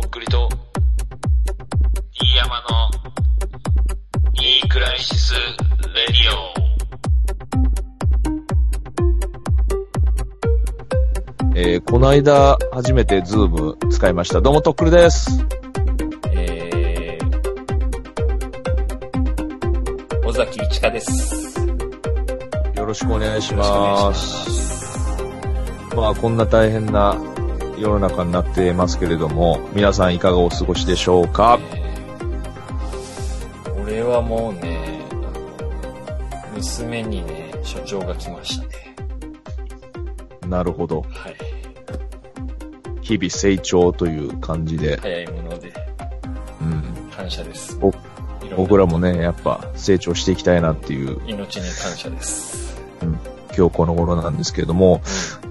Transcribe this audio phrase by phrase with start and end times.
[0.00, 0.46] とっくりと、
[2.12, 2.90] 飯山の、
[4.42, 5.40] いいクライシス・レ
[6.08, 6.16] ディ
[11.54, 14.42] えー、この間、初めてズーム使いました。
[14.42, 15.30] どうも、とっくりです。
[16.32, 21.58] えー、尾崎一花です。
[22.76, 24.12] よろしくお願いしま。
[24.12, 25.24] す。
[25.96, 27.16] まあ、こんな大変な
[27.78, 31.58] 世の中になっていますけれども、皆さんいかがお過ごしでしょうか？
[31.72, 31.86] えー
[33.86, 38.96] 俺はもうね、あの娘にね、所長が来ましたね。
[40.48, 41.02] なるほど。
[41.02, 41.36] はい。
[43.00, 45.72] 日々成長という感じで、早いもので、
[46.60, 46.82] うん、
[47.16, 47.78] 感謝です。
[48.56, 52.76] 僕らもね、やっぱ成長していきたいなっていう、命に感謝です。
[53.56, 55.00] 今日この頃なんですけれども、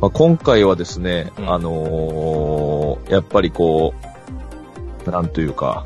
[0.01, 3.93] まあ、今回はですね、うんあのーやっぱりこ
[5.05, 5.85] う、なんというか、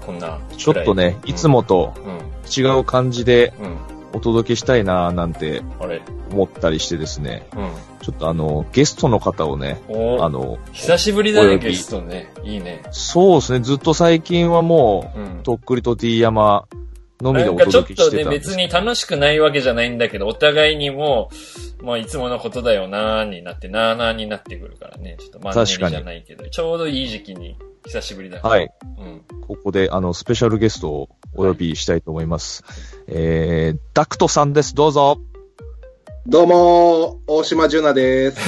[0.00, 0.38] こんな。
[0.56, 1.58] ちょっとね、いつも。
[1.58, 2.22] もとうん。
[2.54, 3.76] 違う感じでうん。
[4.14, 5.62] お届けしたいななんて
[6.30, 7.70] 思ったりしてですね、うん。
[8.02, 12.30] ちょっとあの、ゲストの方をね、あの、久しぶりだね、ゲストね。
[12.44, 12.82] いいね。
[12.90, 15.42] そうですね、ずっと最近はもうんう、。
[15.42, 16.66] とっくりと T 山
[17.22, 21.34] のみでおなんかちょっ届けしとね、てたんです別に楽しくないわけじゃないんだけど、お互いにもう、
[21.82, 25.16] まあいつものことだよなーになって、なーなーになってくるからね。
[25.18, 28.54] ちょっとマンネリじゃないけど、ちょうどいい時期に久しぶりだから。
[28.54, 28.72] はい。
[28.98, 29.24] うん。
[29.40, 32.62] ここで、あの、スペシャルゲストをお呼びしたいと思います。
[33.08, 35.18] えー、ダクトさんです、どうぞ。
[36.24, 38.38] どうも、大島純奈です。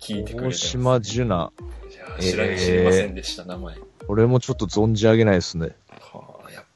[0.00, 1.52] 聞いてくれてます大島ジュナ。
[1.90, 3.76] いや知らえー知りませんでした、名前。
[4.06, 5.76] これもちょっと存じ上げないですね。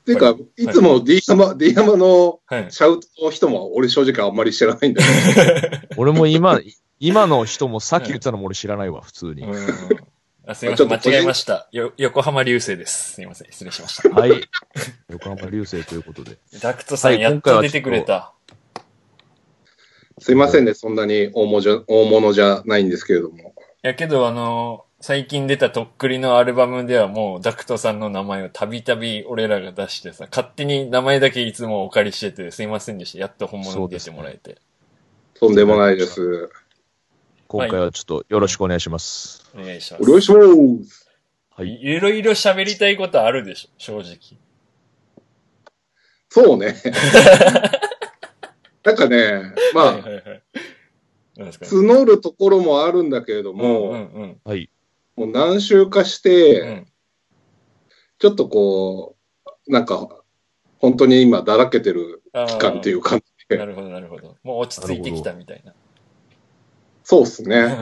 [0.05, 2.67] ていうか、いつも D 山、D 山のはい。
[2.71, 6.61] シャウトの人も俺正直あんまり知らないんだけ 俺も今、
[7.01, 9.43] 今の人もさっき言ってたのも俺知らないわ、普通に。
[9.43, 9.57] うん
[10.47, 11.69] あすいません、ちょっと間違えました。
[11.71, 13.13] よ、横浜流星です。
[13.13, 14.09] すいません、失礼しました。
[14.09, 14.31] はい。
[15.09, 16.39] 横浜流星ということで。
[16.61, 18.33] ダクトさん、はいやっと出てくれた。
[20.19, 23.55] ど、すいませんね、そんなに大物じゃ大物じゃないんですけれども。
[23.83, 33.19] やけど、あの最近出たとっくりのアルバムではもうダクトさんの名前をたびたび俺らが出してさ、勝手に名前だけいつもお借りしててすいませんでした。
[33.19, 34.59] やっと本物に出てもらえて。
[35.35, 36.51] とんでもないです。
[37.49, 39.51] 今回はちょっとよろしくお願いします。
[39.55, 40.03] お願いします。
[40.03, 40.37] お願いしま
[40.85, 41.09] す。
[41.57, 41.81] はい。
[41.81, 44.39] いろいろ喋りたいことあるでしょ、正直。
[46.29, 46.75] そうね。
[48.85, 50.43] なんかね、まあ、はいはいはい。
[51.39, 54.69] 募るところもあるんだけれども、うんうんはい。
[55.17, 56.69] もう何週かして、うん。
[56.69, 56.87] うん。
[58.19, 59.17] ちょっとこ
[59.67, 60.09] う、なんか、
[60.79, 63.59] 本当に今だらけてる期間っていう感じで。
[63.59, 64.37] なるほど、なるほど。
[64.43, 65.75] もう落ち着いてきたみたいな。
[67.05, 67.57] そうっすね。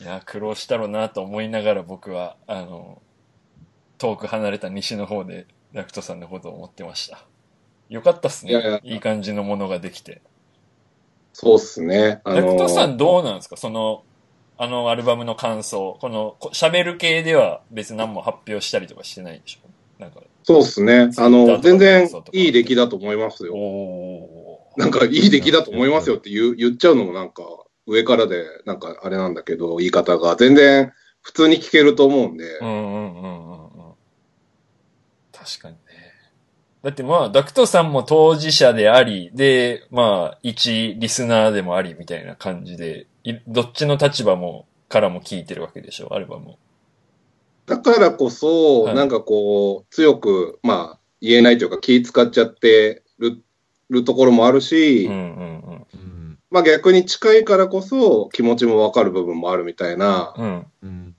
[0.00, 3.02] いや、苦労したろうなと思いながら僕は、あの、
[3.98, 7.24] 遠く離れた西の方で、ダクトさんのことを思ってました。
[7.88, 8.52] よかったっすね。
[8.52, 10.22] いいやいやい感じのものができて。
[11.32, 12.20] そうっすね。
[12.24, 13.56] あダクのトさんどうなんですか？
[13.56, 14.04] その、
[14.62, 15.98] あのアルバムの感想。
[16.00, 19.68] この、こ喋る系では別に何も発表したりとかしてないでしょ？
[20.00, 21.10] なんか、そうっすね。
[21.18, 23.54] あの、か全然いい出来だと思いますよ。
[24.76, 27.42] なんか、いい出来だと思いますよって言う言っちゃうのもなんか、
[27.88, 33.92] 上からで、なんかあれなんだけど、言い方が全然普通に聞けると思うんで、うんうんうんうんうん。
[35.32, 35.80] 確かにね。
[36.82, 46.58] だってまあ、ダクトさんも当事者であり、で、まあ、一リスナーでもありみたいな感じで、いどっちの立場も、からも聞いてるわけでしょ、アルバムを。
[47.66, 53.40] だからこそ、はいなんかこう、強く、まあ、言えないというか気使っちゃってる、
[53.88, 55.86] るところもあるし、うんうんうん。
[55.94, 56.38] うん。
[56.50, 60.66] まあ逆に近いからこそ気持ちもわかる部分もあるみたいな、うん。
[60.82, 61.14] うん。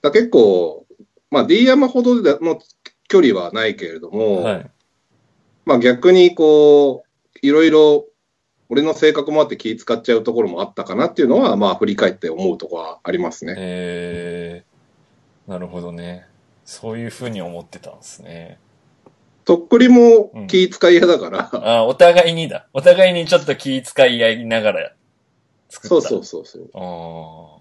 [0.00, 0.86] だ結構、
[1.30, 2.58] まあ D 山ほどの
[3.08, 4.70] 距離はないけれども、はい。
[5.66, 8.06] まあ逆にこう、いろいろ、
[8.68, 13.54] 俺の性格もあって気使っちゃうところもあったかなっていうのは、まあ振り返って思うところはありますね。
[13.58, 16.26] えー、なるほどね。
[16.64, 18.58] そういうふうに思ってたんですね。
[19.44, 22.68] とっくりも気使い屋だから、あ、お互いにだ。
[22.72, 24.92] お互いにちょっと気遣い合いながら
[25.68, 25.88] 作った。
[25.88, 26.70] そうそうそうそう。
[26.74, 27.58] あ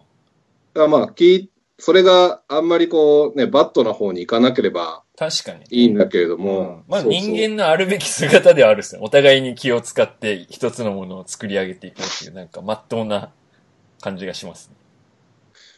[0.73, 5.63] だからまあ気、それがあんまりこうね、バットな方に行かなければー確かに。
[5.69, 9.01] いいんだけれどうもん、まあ人間のあるべき姿ではあるっすよ。
[9.01, 13.31] お互いに気を使って一つのものを作り上げていこうっていう、なんか、まっとうな
[14.01, 14.75] 感じがしますね。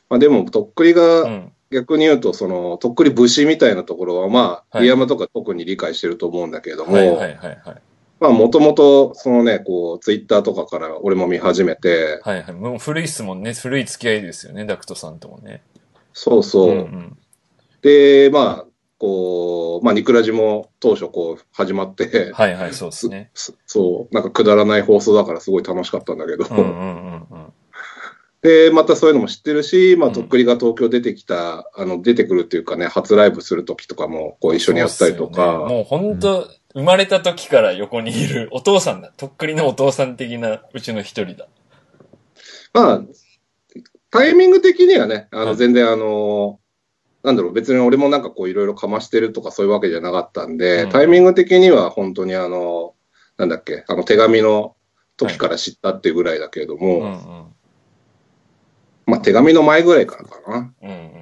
[0.09, 1.51] まあでも、とっくりうがん。
[1.69, 7.81] 逆に言うと、その、とっくり武士みたいなところは、まあ、はい山とか特に理解してると思うんだけれども、はいはいはいはい。
[8.19, 12.53] まあ、もともと、そのね、こう、ツイッターとかから俺も見始めて、はいはい。
[12.53, 13.53] もう古いっすもんね。
[13.53, 15.61] 古い付き合いですよね、ダクトさんともね。
[16.13, 16.73] そうそう。
[16.73, 17.17] んん
[17.81, 18.66] で、まあ、
[18.99, 23.31] こう、まあ、ニクラジも当初こう、始まって、はいはい、そうですね。
[23.33, 27.53] すそう、なんかくだらない放送だからすごい楽しかったんだけど、うんうんうんうん。
[28.41, 39.11] で、またそういうのも知ってるし、まあ、うんとっくりが東京出てきた、あの、出てくるっていうかね、初ライブするときとかも、こう一緒にやったりとそうねか、もう本当、生まれた時から横にいるお父さんだ。
[39.15, 41.47] とっくりのお父さん的なうちの一人だ。
[42.73, 43.01] まあ、
[44.11, 46.59] タイミング的にはね、あの、はい全然あの、
[47.23, 52.93] なんだろう、別に俺もなんかこういろいろかましてるとかそういうわけじゃなかったんで、うんタイミング的には本当にあの、
[53.37, 54.75] なんだっけ、あの手紙の
[55.17, 57.45] 時から知ったっていうぐらいだけれども、うんうん。
[59.05, 60.73] まあ手紙の前ぐらいからかな。
[60.81, 61.17] うんうん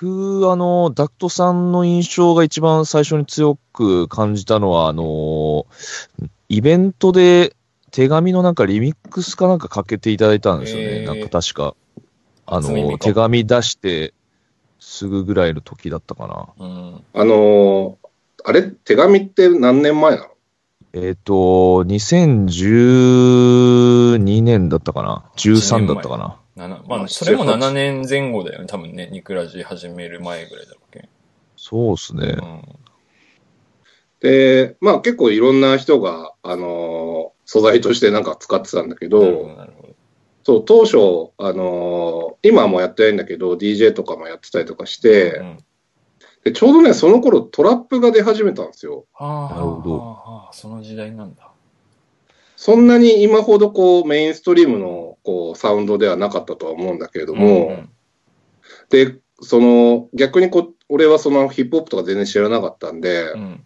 [0.00, 5.66] 僕、あの、ダクトさんの印象が一番最初に強く感じたのは、あの、
[6.48, 7.54] イベントで
[7.90, 11.00] 手紙のなんかリミックスかなんかかけていただいたんですよね。
[11.00, 11.74] へーなんか確か。
[12.46, 14.14] あの、手紙出して
[14.80, 16.48] すぐぐらいの時だったかな。
[16.66, 17.04] うん。
[17.14, 18.08] あのー
[18.42, 20.28] あれ手紙って何年前なの？
[20.94, 25.30] えっ、と、2012年だったかな。
[25.36, 26.38] 13だったかな。
[26.56, 28.66] 七まあ、まあそれも7 7年前後だよね。
[28.66, 31.06] 多分ね、ニクラジ始める前ぐらいだろうけ。
[31.56, 32.36] そうですね。
[32.40, 32.62] うん。
[34.20, 39.50] で、まあ結構いろんな人が、あのー素材としてなんか使ってたんだけど。
[40.50, 40.96] そう、当初、
[41.38, 45.56] あのー今はもうやってないんだけど、DJ とかもやってたりとかして、うん
[46.42, 49.04] でちょうどね、その頃トラップが出始めたんですよ。
[49.12, 51.52] はあ、なるほどその時代なんだ。
[52.56, 57.90] そんなに今ほどこうメインストリームのこうサウンドではなかったとは思うんだけれども、うんうん
[58.88, 63.64] で、その逆にこう、俺はそのヒップホップとか全然知らなかったんで、うん。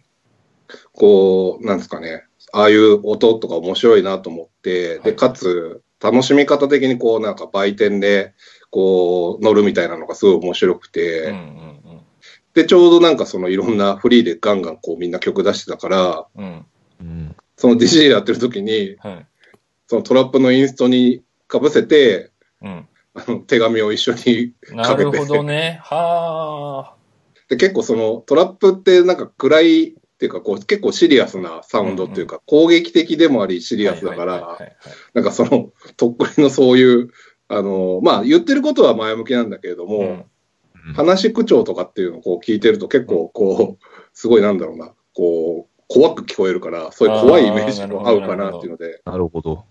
[0.91, 8.33] こう、なんですかね、ああいう音とか面白いなと思って、で、はいかつ、楽しみ方的にこう、なんか売店で、
[8.69, 11.37] こう、乗るみたいなのがすごい面白くて、うんう
[11.71, 11.75] ん
[12.55, 16.45] で、ちょうどなんかそのいろんなフリーでガンガンこうみんな曲出してたから、うん。
[16.45, 16.65] うん。
[17.01, 17.35] うん。
[17.57, 19.27] その DJ やってる時に、はい。
[19.87, 22.31] そのトラップのインストにかぶせて、
[22.61, 22.87] うん。
[23.13, 25.79] あの手紙を一緒に、なるほどね。
[25.83, 26.95] はあ。
[27.49, 34.57] で、結構そのトラップってなんか暗いっていうかこう結構シリアスなサウンドっていうか、攻撃的でもありシリアスだから
[35.13, 37.09] なんかその、とっくりのそういう、
[37.49, 40.25] あの、まあ言ってることは前向きなんだけれども、うん。
[40.93, 49.65] 話し口調とかっていうのをこう聞いてると結構こう、すごいなんだろうな、こう、怖く聞こえるから、そういう怖いイメージも合うかなっていうので、なるほど。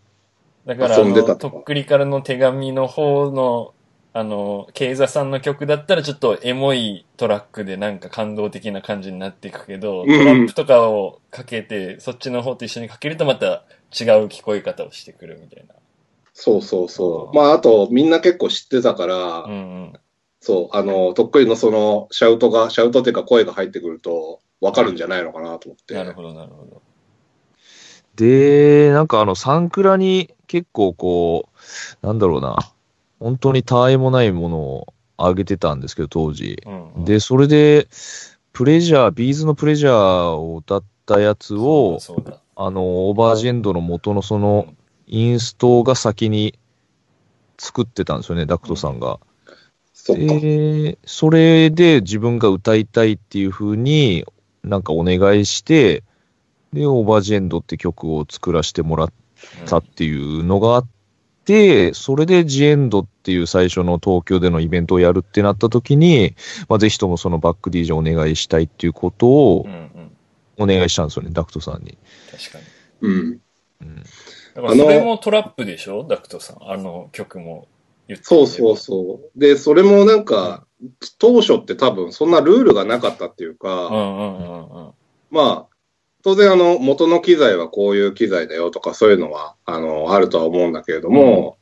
[0.66, 1.54] だから、あの、遊んでたとか。
[1.54, 3.74] とっくりからの手紙の方の、
[4.16, 15.74] あの、ケイザさんの曲だったらちょっとエモいトラックでなんか感動的な感じになっていくけど、うんトラップとかをかけて、そっちの方と一緒にかけるとまた違う聞こえ方をしてくるみたいな。
[16.32, 17.36] そうそうそう。
[17.36, 19.56] まああとみんな結構知ってたから、うんう
[19.86, 19.92] ん。
[20.40, 25.94] そう、あの、とっくりのそのシャウトが、シャウトっていうか声が入ってくるとわかるんじゃないのかなと思って。
[25.94, 26.82] なるほど、なるほど。
[28.14, 31.48] で、なんかあの、サンクラに結構こ
[32.02, 32.56] う、なんだろうな、
[33.24, 36.62] 本当にたわいもないものをあげてたんですけど、当時。
[36.66, 37.88] うんうん、で、それで、
[38.52, 39.92] プレジャー、ビーズのプレジャー
[40.32, 41.98] を歌ったやつを、
[42.54, 44.66] あの、オーバージェンドの元のその、
[45.06, 46.58] インストが先に
[47.56, 49.18] 作ってたんですよね、ダクトさんが。
[49.94, 50.22] そっか。
[50.22, 54.26] で、それで自分が歌いたいっていう風に
[54.62, 56.04] なんかお願いして、
[56.74, 59.12] で、オーバージェンドって曲を作らせてもらっ
[59.64, 60.86] たっていうのがあっ
[61.44, 66.34] て、それでジエンドっていう最初の東京でのイベントをやるってなった時に、
[66.68, 70.10] まあ、ぜひともそのバック DJ お願いしたいっていうことをうんうん。
[70.56, 71.98] お願いしたんですよね、ダクトさんに。
[72.30, 72.64] 確かに。
[73.00, 73.40] うん。
[73.80, 74.02] うん、
[74.54, 76.06] だからそれもトラップでしょ？
[76.08, 76.58] ダクトさん。
[76.70, 77.66] あの曲も
[78.06, 79.38] 言ってそうそうそう。
[79.40, 80.64] で、それもなんか、
[81.18, 84.90] 当初って多分そんなルールがなかったっていうか、うんうんうんうん。
[85.32, 85.73] まあ、
[86.24, 91.58] 当然あの、元の機材はこういう機材だよとかそういうのは、あの、あるとは思うんだけれども、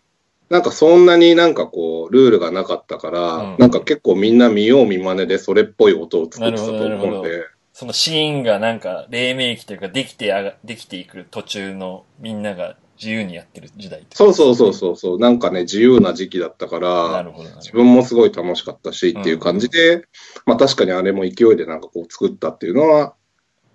[0.50, 3.56] なんかそんなになんかこう、ルールがなかったから、うん。
[3.58, 17.32] なんか結構みんな見よう見真似でそれっぽい音を作ってたと思うんで、そのシーンがなんか黎明期というかできてあが、できていく途中のみんなが自由にやってる時代そうそうそうそうそう、なんかね、自由な時期だったかなら。
[17.56, 20.04] 自分もすごい楽しかったしっていう感じで、
[20.46, 23.14] まあ確かにあれも勢いでなんかこう作ったっていうのは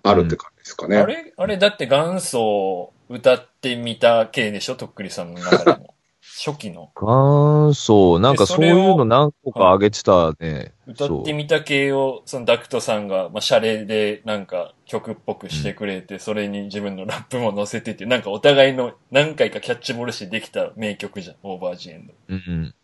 [0.02, 0.96] あるって感じですかね。
[0.96, 4.76] あれあれだって元祖を歌ってみた系でしょ？
[4.76, 5.94] とっくりさんの中でも。
[6.44, 6.90] 初期の。
[6.94, 10.72] 元祖、なんかそういうの何個か上げてたね。
[10.86, 22.12] 歌ってみた系を、そのダクトさんが、まあ、シャレでなんか曲っぽくしてくれて、それに自分のラップも乗せてって、なんかお互いの何回かキャッチボールしてできた名曲じゃん、オーバージエンド。
[22.28, 22.74] うん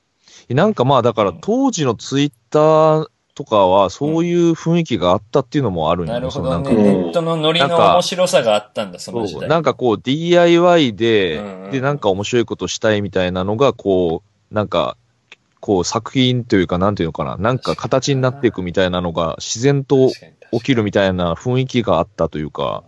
[0.50, 0.56] うん。
[0.56, 6.64] なんかまあだから当時のツイッターとかはそういう雰囲気があったっていうのもあるんなよるほどね。
[6.64, 9.40] そのなんかネうんットのノリの面白さがあったんだ、その時そう。
[9.40, 9.50] 代。
[9.50, 11.70] なんかこう DIY で、うんうん。
[11.72, 14.96] で、なんか面白いことしたいみたいなのが、こう、なんか、
[15.60, 20.10] こう作品というか、なんていうのかな、なんか形になっていくみたいなのが自然と
[20.52, 22.84] 起きるみたいな雰囲気があったというか、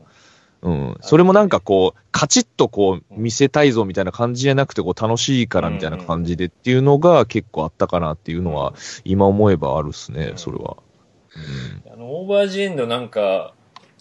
[0.63, 0.97] うん。
[1.01, 10.77] それもなんかこう、カチッとこう見せたいぞみたいな感じじゃなくて、こう楽しいからみたいな感じでっていうのが結構あったかなっていうのは、今思えばあるっすね、それは。
[11.93, 13.53] あの、オーバージエンドなんか、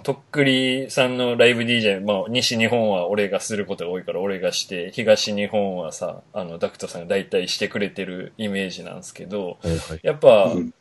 [0.03, 9.99] とっくりさんのライブ DJ、まあ、西日本は俺がすることが多いから俺がして、東日本はさ、あの、ダクトさんが大体してくれてるイメージなんですけど、はいはい。
[10.03, 10.73] やっぱ、うん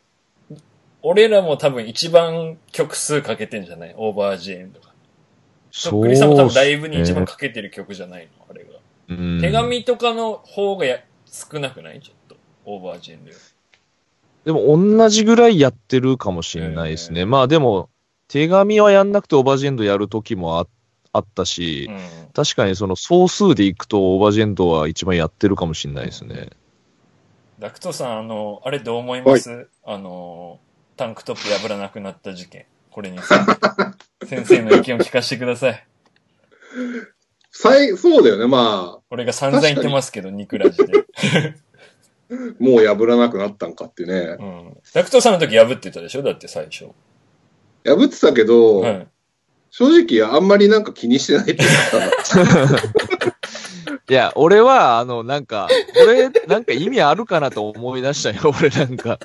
[1.07, 3.95] 俺らも多分一番曲数かけてんじゃない？
[3.99, 4.94] オーバージエンドが。
[5.77, 8.71] そうくりさんも多分ライブに一番かけてる曲じゃないのあれが。
[9.09, 12.01] うん手紙とかの方がや少なくない？
[12.01, 12.37] ちょっと。
[12.65, 13.37] オーバージエンドよ
[14.45, 17.27] でも同じぐらいやってるかもしれないですね。
[17.27, 17.91] まあでも、
[18.29, 20.67] 手紙はやんなくてオーバージェンドやるときもあ
[21.13, 21.87] あったし、り。
[21.87, 21.99] うん。
[22.33, 26.51] 確かにその総数でいくとオーバージェンドは一番やってるかもしれないですね。
[27.59, 30.59] ダクトさん、あの、あれどう思います、あの、
[30.97, 32.67] タンクトップ破らなくなった事件。
[32.95, 33.19] これに。
[34.25, 35.87] 先生の意見を聞かせてください。
[37.51, 38.47] さいそうだよね。
[38.47, 41.05] ま俺が散々言ってますけど、ニクラジで。
[42.31, 44.37] あ、 もう破らなくなったんかってね。
[44.39, 44.77] うん。
[44.93, 46.23] ダクトさんの時破ってたでしょ？
[46.23, 46.87] だって最初。
[47.85, 49.09] 破ってたけど、はい。
[49.71, 51.59] 正直あんまりなんか気にしてないっていう
[51.91, 53.34] か、
[54.11, 58.53] いや、俺は、あの、なんか、これ、なんか意味あるかなと思い出したよ。
[58.61, 59.19] 俺なんか、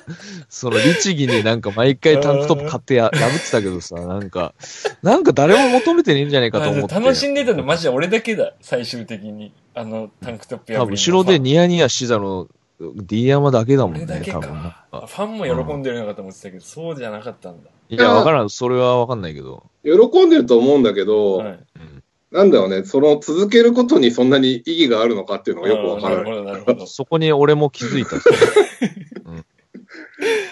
[0.48, 4.54] その律儀になんか毎回タンクトップ買ってや 破ってたけどさ、なんか、
[5.02, 6.94] なんか誰も求めてねえんじゃねえかと思って。
[6.94, 8.54] 楽しんでたのマジで俺だけだ。
[8.62, 9.52] 最終的に。
[9.74, 12.48] あの、タンクトップ破りの多分後ろでニヤニヤしてたの、
[12.80, 14.48] D 山だけだもんね、俺だけ多分。
[14.48, 17.70] ファンも喜んでるのかと思ってたけど、そうじゃなかったんだ。
[17.90, 18.48] いや、わからん。
[18.48, 19.62] それはわかんないけど。
[19.84, 21.58] 喜んでると思うんだけど、はい。
[22.32, 26.24] なんだろうね、その続けることにそんなに意義があるのかっていうのがよくわからない。
[26.24, 26.86] なるほど、なるほど。
[26.86, 28.16] そこに俺も気づいた。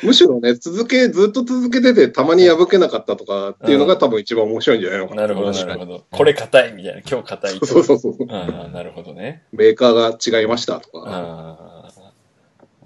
[0.02, 5.22] むしろね、続け、ずっと続けてて、たまに破けなかったとかっていうのが多分一番面白いんじゃないのかな。
[5.22, 6.04] なるほど、なるほど。
[6.10, 7.00] これ硬いみたいな。
[7.08, 7.66] 今日硬いと。
[7.66, 8.16] そうそうそう。
[8.30, 9.44] ああ、なるほどね。
[9.52, 11.04] メーカーが違いましたとか。
[11.06, 11.68] あ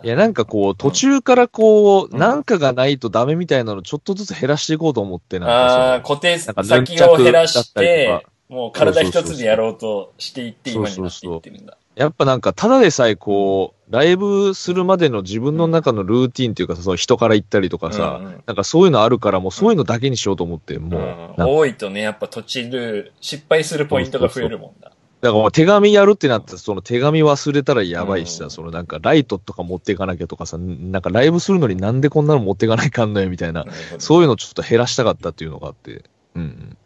[0.04, 5.40] いや、なんかこう、途中からこう、うんなんかがないとダメみたいなのちょっとずつ減らしていこうと思って、あ。
[5.40, 11.78] なんああ、かその固定なんか先を減らしてと、もう体一つでやろうとしていってそう今になっていってるんだ。
[11.94, 18.42] やっぱなんか、ただでさえこう、ライブするまでの自分の中のルーティンっていうかさ、その人から言ったりとかさ、うんうん。
[18.46, 21.46] なんかそういうのあるから、もうそういうのだけにしようと思って、もう、うん。
[21.46, 24.88] 多いとね、やっぱ途中で失敗するポイントが増えるもんだ。
[24.88, 28.50] だからもう手紙やるってなったら、その手紙忘れたらやばいしさ、うん。
[28.50, 33.64] そのなんかライトとか持っていかなきゃとかさ、なんかライブするのになんでこんなの持っていかないかんのよみたいな、
[33.98, 36.04] そういうのちょっと減らしたかったっていうのがあって、
[36.34, 36.76] うんうん。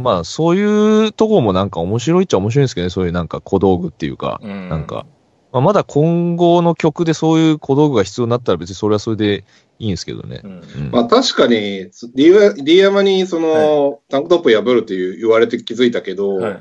[0.00, 4.68] まあそういうとこもなんか面白いっちゃ面白いんですけどね、そういうなんか小道具っていうか、うん。
[4.68, 5.06] なんか、
[5.52, 9.44] まあ、まだ今後の曲でそういう小道具が必要になったら別にそれはそれで
[9.78, 10.40] いいんですけどね。
[10.42, 10.48] う。
[10.48, 10.50] ん。
[10.50, 10.54] う
[10.88, 10.90] ん。
[10.90, 16.52] まあ確かに、D, 山にその、タンクトップ破るっていう言われて気づいたけど、はい。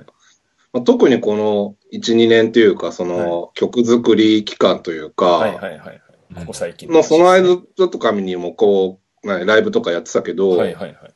[0.71, 6.01] まあ、特にこの1、2年というか、その、曲作り期間というか、はいはいはいはい。
[6.35, 7.01] ここ最近の。
[7.03, 11.13] その間とかにもこう、なライブとかやってたけど、はいはいはい。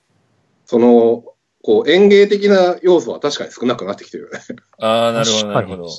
[0.66, 1.24] その、
[1.64, 4.40] こう演芸的な要素は確かに少なくなってきてるよね。
[4.80, 5.90] ああ、なるほどなるほど。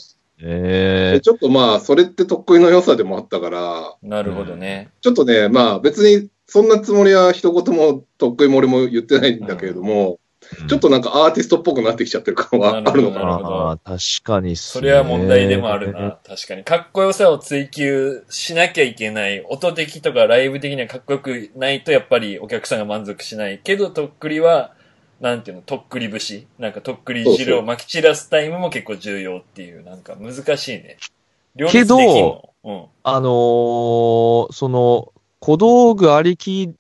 [0.41, 4.91] えでちょっとまあ、それって得意の良さでもあったから、なるほどね。
[5.01, 10.21] ちょっとね、まあ別にそんなつもりは一言も得意も俺も言ってないんだけれども、
[10.69, 13.39] ちょっとなんかアーティストっぽくなってきちゃってる感はあるのかな。
[13.39, 16.19] な確かにそれは問題でもあるな。。
[16.27, 16.65] 確かに。
[16.65, 19.43] かっこよさを追求しなきゃいけない。
[19.49, 23.61] 音的とかライブ的にはかっこよくないとやっぱりお客さんが満足しない。
[23.65, 24.74] けど、とっくりは、
[25.21, 26.47] なんていうの、とっくり節？
[26.59, 30.97] なんかとっくり汁を撒き散らすタイムも結構重要っていう、なんか難しいね。
[31.57, 32.85] 両立できんのうん。
[33.03, 36.75] あのーその、小道具ありき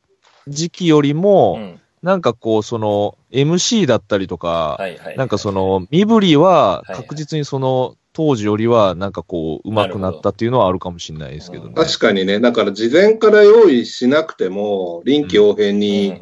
[0.48, 1.80] 時期よりも、うん。
[2.02, 5.16] なんかこう、その、MC だったりとか、はいはい。
[5.16, 11.68] なんかそ、の、身振りははいはい確実にその、当時よりは、なんかこう、上手くなったっていうのはあるかもしれないですけどね。
[11.70, 16.20] うん確かにね、だから事前から用意しなくても、臨機応変に、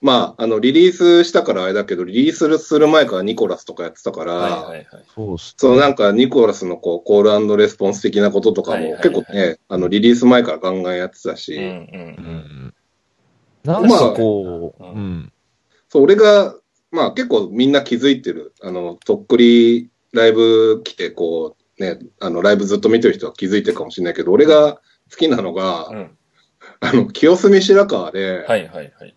[0.00, 5.04] まあ、あの、リリースしたからあれだけど、リリースする前からニコラスとかやってたから、はいはいはい。
[5.36, 11.88] そうなんかニコラスのこう、コールレスポンス的なこととかもはいはいはい結構ね、あの、リリース前からガンガンやってたし、うんう。
[11.92, 12.36] うん
[12.68, 12.74] ん。
[13.64, 15.32] なんかこう、まあうん。
[15.90, 16.54] そう、俺が、
[16.90, 18.54] まあ結構みんな気づいてる。
[18.62, 24.80] あの、とっくりライブ来て、こう、ね、あの、ライブずっと見てる人は気づいてるかもしれないけど、俺が
[25.10, 26.16] 好きなのが、うん。
[26.80, 29.14] あの、清澄白河で、はいはいはい。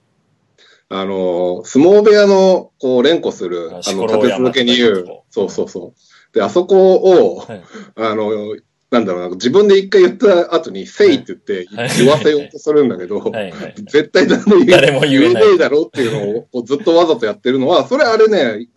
[0.95, 6.35] あの、相撲部屋の、こう、連呼する、ああの、立て続けに言うそうそうそう。
[6.35, 7.63] で、あそこを、はい
[7.95, 8.55] あの、
[8.91, 13.75] なんだろうな、自分で一回言った後に、せいって言ってはい言わせようとするんだけど、はいはい。
[13.77, 18.67] 絶対誰も言え誰も言えないねえだろうっていうのをずっとわざとやってるのは、それあれね、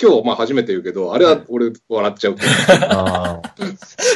[0.00, 2.36] 今日まあ初めて言うけど、あれは俺笑っちゃう。
[2.88, 3.54] ああ。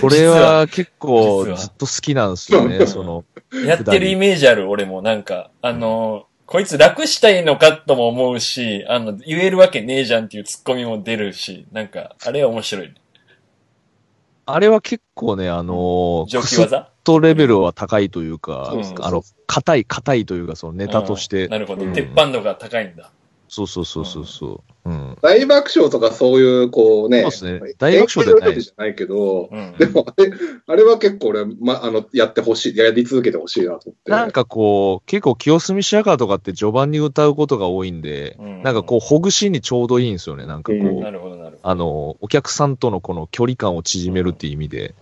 [0.01, 3.25] それは結構ずっと好きなんですよね、 その。
[3.65, 5.03] やってるイメージある、俺も。
[5.03, 12.95] なんか、あの、こいつ楽したいのかとも思うし、あの、言えるわけねえじゃんっていうツッコミも出るし、なんか、あれは面白いね。
[14.47, 16.91] あれは結構ね、あのー、上級技？
[17.03, 21.51] とレベルは高いというかそうそうそう、あの、硬い、硬いというか、そのネタとしてうん。
[21.51, 21.85] なるほど。
[21.85, 23.11] うん鉄板度が高いんだ。
[23.55, 24.91] そうそうそうそうそう。
[24.91, 25.19] うん。
[25.23, 29.75] 大爆笑とかそういう、こうね、そうですね大爆笑ではないじゃないけど、うん。
[29.79, 30.33] でもあれ、
[30.67, 34.11] あれは結構俺、ま、あの、やってほしい、やり続けてほしいなと思って。
[34.11, 40.47] なんかこう、結構清澄白河とかって序盤に歌うことが多いんで、うんなんかこう、ほぐしにちょうどいいんですよね。
[40.47, 41.71] なんかこう、うんなるほど、なるほど。
[41.71, 44.97] あの、お客さんとのこの距離感を縮めるっていう意味で。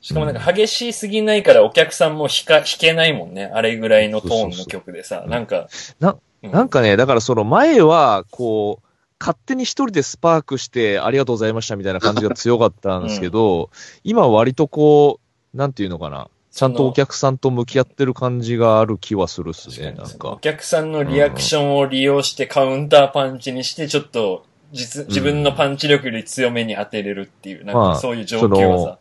[0.00, 3.50] しかもなんか激しすぎないからお客さんも弾か、弾けないもんね。
[3.54, 5.20] あれぐらいのトーンの曲でさ。
[5.22, 5.68] そうなんか。
[5.98, 6.20] なう
[6.50, 8.86] なんかね、だからその前は、こう、
[9.20, 13.70] 勝手に一人でスパークしてありがとうございましたみたいな感じが強かったんですけど、
[14.02, 15.20] 今は割とこ
[15.54, 16.28] う、なんていうのかな。
[16.50, 20.38] ちゃんとお客さんと向き合ってる感じがある気はするっすね、なんおか。
[20.40, 28.98] 客さんのリアクションを利用してカウンターパンチにして、ちょっと実、自分のパンチ力より強めに当てれるっていう、なんまあかそういう状況はさ。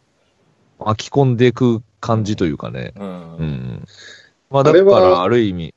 [0.79, 2.93] 巻き込んでいく感じというかね。
[2.95, 3.07] うん。
[3.07, 3.85] うん。
[4.49, 5.75] まあだから、ある意味、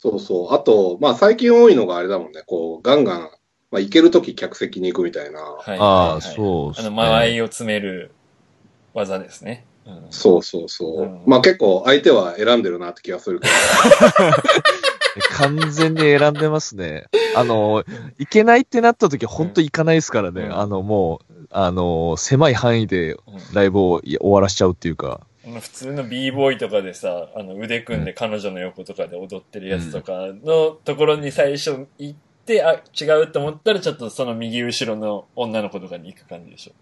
[0.00, 0.54] そうそう。
[0.54, 3.30] あと、まあ最近多いのがあれだもんね、こう、ガンガン、
[3.70, 5.40] まあ行けるとき客席に行くみたいな。
[5.40, 6.74] はいああ、そうね。
[6.78, 8.10] あの、間合いを詰める
[8.94, 9.66] 技ですね。
[9.86, 11.02] うんそうそうそう。
[11.02, 13.52] うんまあ結構相手は選んでるなって気がするけど。
[15.36, 17.06] 完全に選んでますね。
[17.34, 17.84] あの、
[18.18, 20.42] 行けないってなった時、本当行かないですからね。
[20.42, 23.20] うんあの、もう、あの、狭い範囲でうん
[23.52, 25.20] ライブをい終わらしちゃうっていうか。
[25.44, 30.12] 普通の b ボーイとかでさ、あの腕組んで彼女の横とかで踊ってるやつとか
[30.44, 36.72] のところに最初行って、あ、違うと思ったらちょっとその右後ろの女の子とかに行く感じでしょ。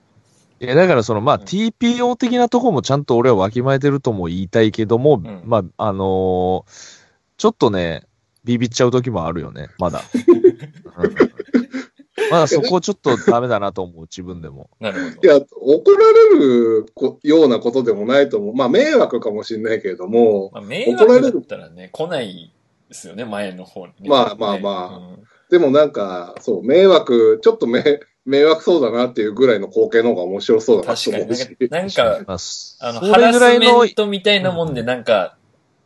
[0.60, 1.42] いや、だからその、まあ、うん。
[1.42, 5.42] TPO 的なとこもちゃんと俺はわきまえてるとも言いたいけども、ん。
[5.44, 8.02] まあ、あのーちょっとね、
[8.44, 10.02] ビビっちゃう時もあるよね、まだ。
[12.30, 14.70] うんまだ そこちょっとダメだなと思う、自分でも。
[14.80, 15.28] なるほど。
[15.28, 18.54] いや、怒られるこようなことでもないと思う。
[18.54, 22.52] まあ迷惑かもしれないけれども、まあ、迷惑だったらね、来ない
[22.88, 24.08] ですよね、前の方に、ね。
[24.08, 31.56] まあまあまあうんでもなんか、そう、迷惑、ちょっとめ迷惑そうだなっていうぐらいの光景の方が面白そうだなと確かに思うし。
[31.70, 32.38] なんか、なんかまあ、
[32.80, 35.36] あの、ハラスぐらいのメントみたいなもんで、なんか、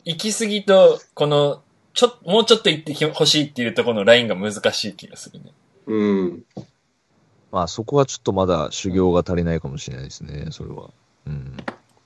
[0.05, 1.63] 行き過ぎと、この、
[1.95, 5.53] ちょ、もうちょっと行ってほしいっていうところのラインが難しい気がするね。
[5.87, 6.45] うん。
[7.51, 10.91] まあ、そこはちょっとまだ修行が足りないかもしれないですね、それは。
[11.27, 11.57] うん。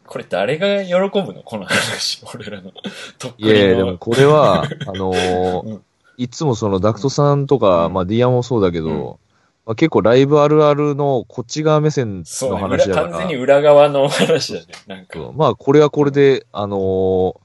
[0.07, 1.43] これ誰が喜ぶの？
[1.43, 2.23] この話。
[2.35, 2.73] 俺らの。
[3.19, 3.77] とっくいやいや。
[3.77, 5.83] でもこれは、あのーうん
[6.19, 9.05] いつもそのダクトさんとか、うんまあディアもそうだけど、うん
[9.67, 14.67] まあ、結構ライブあるあるのこっち側目線の話だから、裏完全に裏側の話だね。
[14.87, 15.19] なんか。
[15.35, 17.37] まあこれはこれで、あのー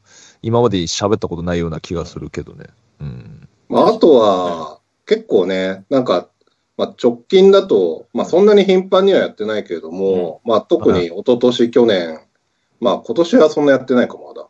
[0.43, 2.65] 今まで喋ったことないような気がするけどね。
[2.99, 3.47] うん。
[3.69, 4.79] まあ、あとは、
[5.11, 6.29] 結構ね、なんか、
[6.77, 12.21] まあ、直近だと、まあ、そんなに頻繁にはやってないけれども、まあ、特に一昨年、去年、
[12.79, 14.47] まあ、今年はそんなやってないかも、まだ。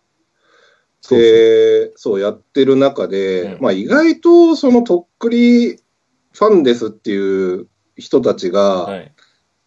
[1.02, 3.62] そうで、そうやってる中で、うん。
[3.64, 9.12] まあ、意外と、その、とっくりファンですっていう人たちが、はい。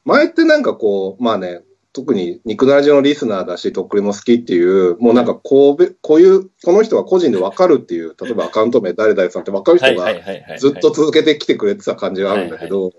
[0.04, 1.62] 前ってなんかこう、まあね、
[1.94, 10.12] 特に肉ラジのリスナーだし、とっくりも好きっていう、もうなんかこうべ、こういう、この人が個人でわかるっていう、例えばアカウント名誰々さんってわかる人が。
[10.58, 12.90] ずっと続けてきてくれてた感じがあるんだけど。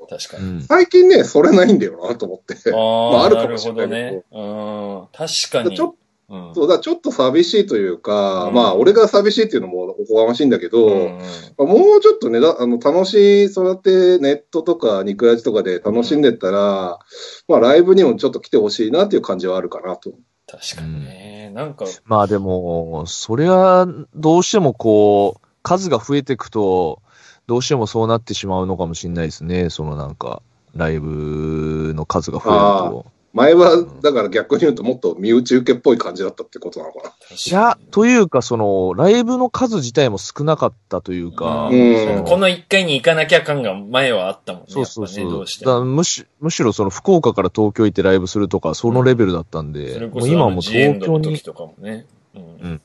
[0.65, 2.55] 最近ね、それないんだよなと思って。
[2.71, 4.23] あ まあ、ああるかもしれないどね。
[4.31, 5.07] うん。
[5.11, 5.75] 確かに。
[5.75, 5.95] ちょっ
[6.27, 11.19] うんそうだ、ちょっと寂しいというか、うんまあ、俺が寂しいっていうのもおこがましいんだけど、うん
[11.57, 16.99] まあもうちょっとね、だあの楽しい、そうやってネットとか肉ラジとかで楽しんでったら、
[17.47, 20.13] まあライブにもちょっと来てほしいなっていう感じはあるかなと。
[20.47, 21.51] 確かにね。
[21.53, 27.01] なんか、まあでも、それはどうしてもこう、数が増えていくと、
[27.47, 29.69] どうしてもそうなってしまうのかもしれないですね。
[29.69, 30.41] そのなんか、
[30.75, 32.59] ライブの数が増える
[32.91, 33.14] と。
[33.35, 37.09] 前は、だから逆に言うともっと身内受けっぽい感じだったってことなのかな。
[37.09, 44.67] いや、というか、その、ライブの数自体も少なかったというか、うんこの一回に行かなきゃ感が前はあったもんね。
[44.69, 45.25] そうそうそう。
[45.25, 45.81] ね、どうしてだ。
[45.81, 51.39] むしむしろその福岡から東京行ってライブするとか、そのレベルだったんで、それこそもう今はも東京に。
[51.39, 52.05] とかもね。
[52.35, 52.81] うんん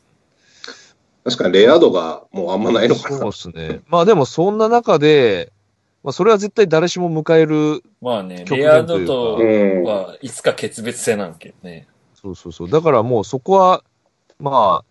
[1.22, 3.18] 確かにレア度がもうあんまないのかな。
[3.18, 3.80] そうですね。
[3.86, 5.52] まあでもそんな中で、
[6.02, 9.84] まあそれは絶対誰しも迎える、まあね、極レア限というか度とうん。
[9.84, 11.86] はいつか決別性なんけどね。
[12.14, 12.70] そうそうそう。
[12.70, 13.82] だからもうそこは、
[14.38, 14.84] まあ、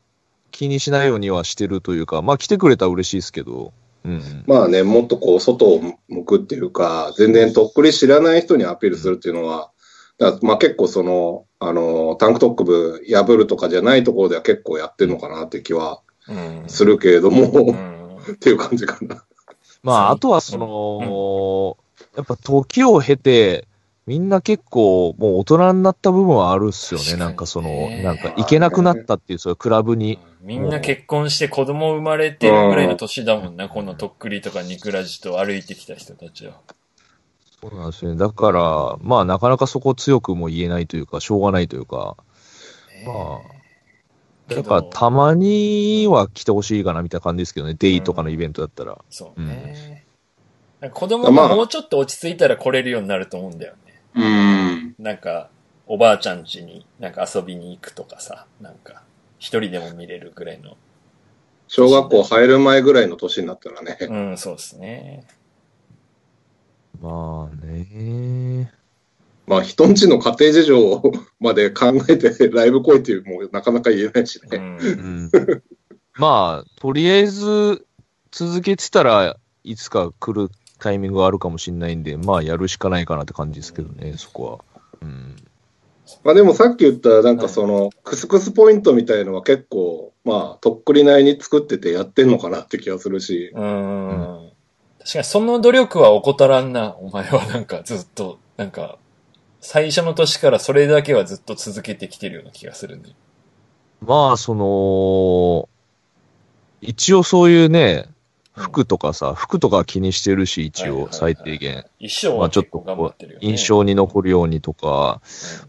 [0.52, 3.74] 気にしないようにはしてるというか、まあ来てくれたら嬉しいですけど、
[4.06, 4.44] うん。
[4.48, 9.72] まあね、もっとこう、外を向くっていうか、全然とっくり知らない人にアピールするっていうのは、
[10.42, 16.64] まあ結構その、あの、タンクトック部破るとかじゃないところでは結構やってるのかなって気はうん。
[16.68, 18.18] するけれども、うん。
[18.34, 19.24] っていう感じかな。
[19.84, 21.78] まあ、あとはその、
[22.16, 23.68] やっぱ時を経て、
[24.06, 27.16] みんな結構もう大人になった部分はあるっすよね。
[27.16, 30.18] なんかその、なんか行けなくなったっていう、そういうクラブに。
[30.42, 36.54] みんな結婚して子供生まれてるぐらいの年だもんな、このとっくりとかニクラジと歩いてきた人たちは。
[37.62, 38.16] そうなんですね。
[38.16, 42.18] だから、まあなかなかそこ強くも言えないというか、しょうがないというか、
[43.06, 43.59] まあ、
[44.56, 47.76] やっぱたまには来てほしいかなみたいな感じですけどね。
[47.78, 48.98] デイとかのイベントだったら。
[49.10, 50.06] そうね。
[50.80, 54.02] なんか子供がもうちょっと落ち着いたら来れるようになると思うんだよね。
[54.16, 54.96] うん。
[54.98, 55.50] なんか、
[55.88, 59.04] おばあちゃん家になんか遊びに行くとかさ、なんか、
[59.40, 60.78] 一人でも見れるぐらいの。
[61.68, 63.98] 小学校入る前ぐらいの年になったらね。
[64.02, 65.26] うん、そうですね。
[67.02, 68.79] まあね。
[69.50, 71.02] まあ人んちの家庭事情
[71.40, 74.58] まで考えてライブ来いっていうもうなかなか言えないしね。
[74.58, 74.78] うん。
[74.78, 75.32] うん、
[76.16, 77.88] まあ、とりあえず
[78.30, 84.82] 続けてたらいつか来るタイミングがあるかもしれないんで、まあやるしかないかなって感じですけどね、そこは。
[85.02, 85.36] うん。
[86.24, 93.52] まあでもさっき言ったなんかそのクスクスポイントみたいのは結構まあとっくりなりに作っててやってんのかなって気がするし。
[93.56, 94.52] うん。
[95.00, 99.00] 確かにその努力は怠らんな、お前はなんかずっと、なんか、
[99.62, 103.16] 最初の年からそれだけはずっと続けてきてるような気がするね。
[104.02, 105.70] まあ、その、
[106.82, 108.06] 一応そういうね、
[108.60, 111.86] 服とかさ、服とかは気にしてるし、一応最低限。
[112.00, 113.48] 一生はまあちょっと結構頑張ってるよね。
[113.48, 115.22] 印象に残るようにとか、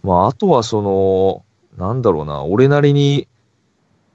[0.03, 1.45] まああとはその、
[1.77, 3.29] なんだろうな、俺なりに、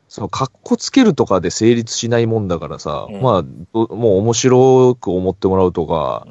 [0.08, 6.28] その、格好つけるとかで成立しないもんだからさ、うんまあど、もう面白く思ってもらうとか、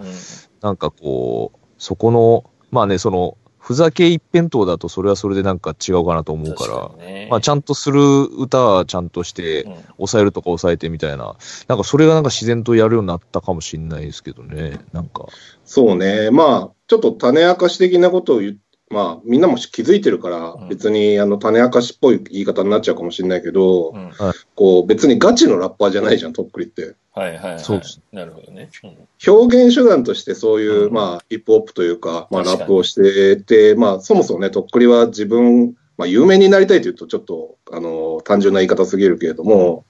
[0.61, 11.37] なんかこう、そこの、まあね、その、ふざけ一辺倒だとそれはそれでなんか違うかなと思うから、確にねまあちゃんとする歌はちゃんとして、うん抑えるとか抑えてみたいな、
[11.69, 15.27] なんかそれがなんか自然とやるようになったかもしれないですけどね、なんか。
[15.65, 16.31] そうね。
[16.31, 18.57] まあちょっと種明かし的なことを言っ
[18.95, 20.69] まあみんなも気づいてるからうん。
[20.69, 24.11] 別にあの種明かしっぽい言い方になっちゃうかもしれないけど、うん。
[24.55, 26.95] こう別にガチのラッパーじゃないじゃん、とっくりって。
[27.13, 27.61] はいはいはい。
[27.61, 28.01] そうです。
[28.13, 28.71] なるほどね。
[28.83, 29.33] うん。
[29.33, 30.93] 表現手段としてそういう、うん。
[30.93, 39.85] まあ、ヒップホップというか、まあ、ラップをしてて、まあ、そもそもね、とっくりは自分、まあ、有名になりたいというと、ちょっと、あの、単純な言い方すぎるけれども、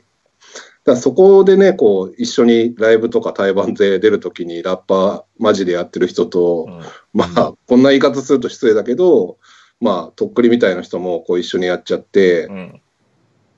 [0.85, 6.81] だそこでね、こう、一緒にライブとか対バンで出るときに、ラッパー、マジでやってる人と、うん。
[7.15, 9.39] まあ、こんな言い方すると失礼だけど、
[9.81, 12.81] まあ、とっくりみたいな人も、こう、一緒にやっちゃって、うん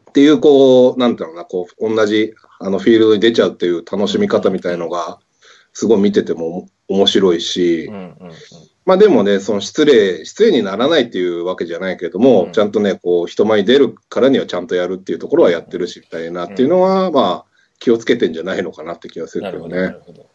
[0.09, 5.19] っていう、こう、なんていうのかな、こう、同じ、あの、フィールドに出ちゃうっていう楽しみ方みたいのが、
[5.75, 8.13] すごい見てても面白いし、うんうんうん
[8.87, 17.45] まあでもね、その失礼、失礼にならないっていうわけじゃないけども、うんちゃんとね、こう、人前に出るからにはちゃんとやるっていうところはやってるし、みたいなっていうのは、まあ、
[17.81, 19.91] 気をつけてんじゃないのかなって気がするけどねな。
[19.91, 20.27] るほど。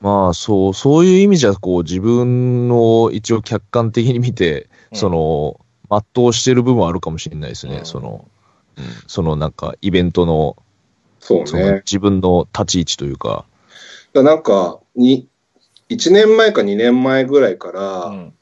[0.00, 5.60] まあそう、そういう意味じゃ、こう自分を一応客観的に見て、うんその、
[6.14, 7.78] 全うしてる部分はあるかもしれないですね。
[7.78, 8.26] うんその、
[8.76, 10.56] うんそのなんかイベントの、
[11.20, 11.82] そうね。
[11.84, 13.44] 自分の立ち位置というか、
[14.12, 15.28] だなんか、に、
[15.90, 18.34] 1年前か2年前ぐらいから、うん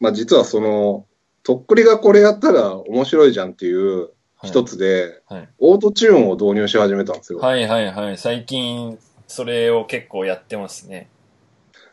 [0.00, 1.06] まあ実はその、
[1.44, 4.10] とっくりがこれやったら面白いじゃんっていう
[4.42, 7.38] 一つで、はいオートチューンを導入し始めたんですよ。
[7.38, 8.18] はいはいはい。
[8.18, 11.08] 最近、それを結構やってますね。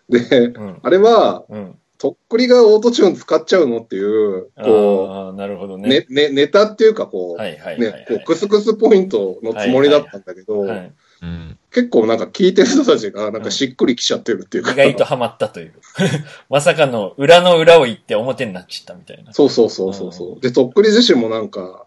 [0.10, 0.80] で、うん。
[0.84, 1.78] あれは、うん。
[1.98, 5.88] とっくりがオートチューン使っちゃうのっていう、こああ、なるほどう、ね。
[5.88, 10.94] ね、ね、ネタっていうかこう、はいはいはいはいね、こう、クスクスポイントのつもりだったんだけど、はい。
[11.22, 15.74] うん、結構なんか聞いてる人たちがなんかしっくりきちゃってるっていうか、意外とハマったという。
[16.50, 19.32] まさかの裏の裏を言って表になっちゃったみたいな。
[19.32, 20.42] そうそうそうそうそう。
[20.42, 21.86] で、とっくり自身もなんか、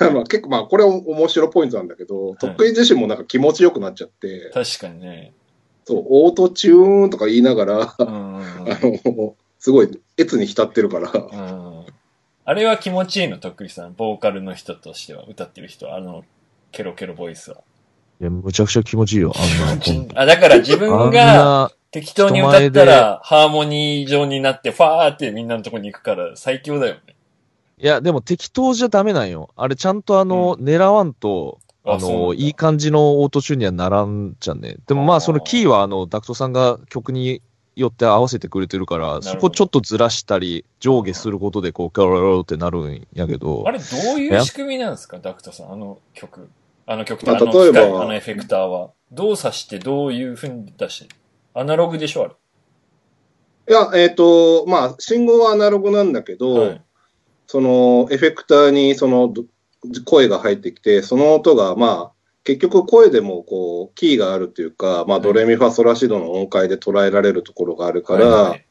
[0.00, 5.32] まあ結構まあこれ面白ポイントなんだけど、とっくり自身もなんか気持ちよくなっちゃって、確かにね。
[5.84, 11.94] そう、オートチューンとか言いながら、うんうんうんあの、すごい、越に浸ってるから、うん
[12.46, 13.94] あれは気持ちいいの、とっくりさん。
[13.94, 16.24] ボーカルの人としては、歌ってる人は、あの、
[16.72, 17.62] ケロケロボイスは。
[18.20, 20.22] いや、むちゃくちゃ気持ちいいよ、 あんな。
[20.22, 27.00] あ、だから自分がな、適当に歌ったら、ハーモニー上になって、ファーってみんなのとこに行くから、最強だよね。
[27.78, 29.50] いや、でも適当じゃダメなんよ。
[29.56, 34.76] あれちゃんとあの、狙わんと、あの、いい感じのオートチューンにはならんじゃんね。
[34.86, 37.42] でもまあそのキーはあの、ダクトさんが曲に
[37.76, 43.84] よって合わせてくれてるから、どそこちょっとずらしたり、上下することでこう、ガラガラってなるんやけどあ、れ、ど
[44.16, 46.48] ういう仕組みなんですか、ダクトさん、あの曲。
[46.86, 48.90] あの曲って、まああの機例えば械、あのエフェクターは。
[49.12, 51.10] どうさして、どういう風に出してる
[51.54, 52.34] アナログでしょ、あれ。
[53.66, 56.82] いや、えっ、と、まあ、信号はアナログなんだけど、はい。
[57.46, 59.44] その、エフェクターにその、ど
[60.04, 65.20] 声が入ってきて、その音が、まあ、結局声でもこう、キーがあるっていうか、まあ、はい。
[65.22, 68.66] ドレミファソラシドの音階で捉えられるところがあるから、はいはい。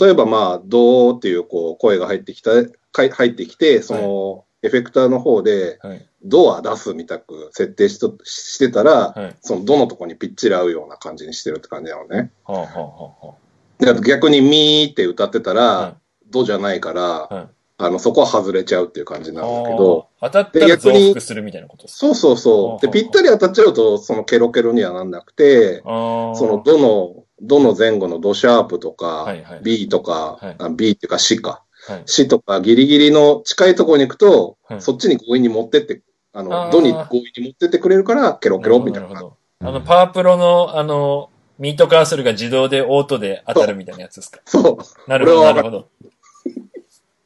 [0.00, 2.52] 例えばまあ、ドーっていうこう、声が入ってきた、
[2.92, 6.06] 入ってきて、その、エフェクターの方で、はい。
[6.24, 9.36] ドア出すみたく設定しとしてたら、はい。
[9.40, 12.30] その、どのとこにぴっちり合うような感じにしてるって感じなのね。
[12.44, 17.48] はあ、はあはあ逆にミーって歌ってたら、はいドじゃないから、はい
[17.78, 22.86] あの、そこは外れちゃうっていう感じあ、なんだけど、当たったら増幅するみたいなことそうそうそう。
[22.86, 25.80] で、ぴったり当たっちゃうと、そのケロケロにはなんなくて。
[25.80, 32.02] その、どの、どの前後のドシャープとか、はいはい B とか、はいあ B っていうか C か、はい。
[32.06, 39.08] C とかギリギリの近いところに行くと、はいそっちに強引に持ってって、あの、ドに強引に持ってってくれるから、ケロケロみたいな。
[39.08, 39.36] なるほど。
[39.60, 44.40] あの、パワープロの、あの、ミートカーソルが自動でオートで当たるみたいなやつですか？
[44.46, 45.10] そう。
[45.10, 45.88] なるほど、なるほど。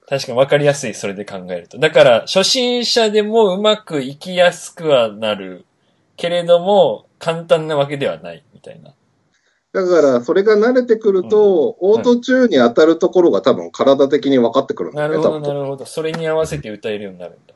[0.08, 1.78] 確かに分かりやすい、それで考えると。
[1.78, 5.64] だから、初心者でもうまくいきやすくはなる。
[6.16, 8.92] けれども、簡単なわけではない、みたいな。
[9.76, 15.40] だから、それが慣れてくると、オートチューンに当たるところが多分体的に分かってくるんだよね、なるほど。
[15.40, 15.84] なるほど。
[15.84, 17.54] それに合わせて歌えるようになるんだ。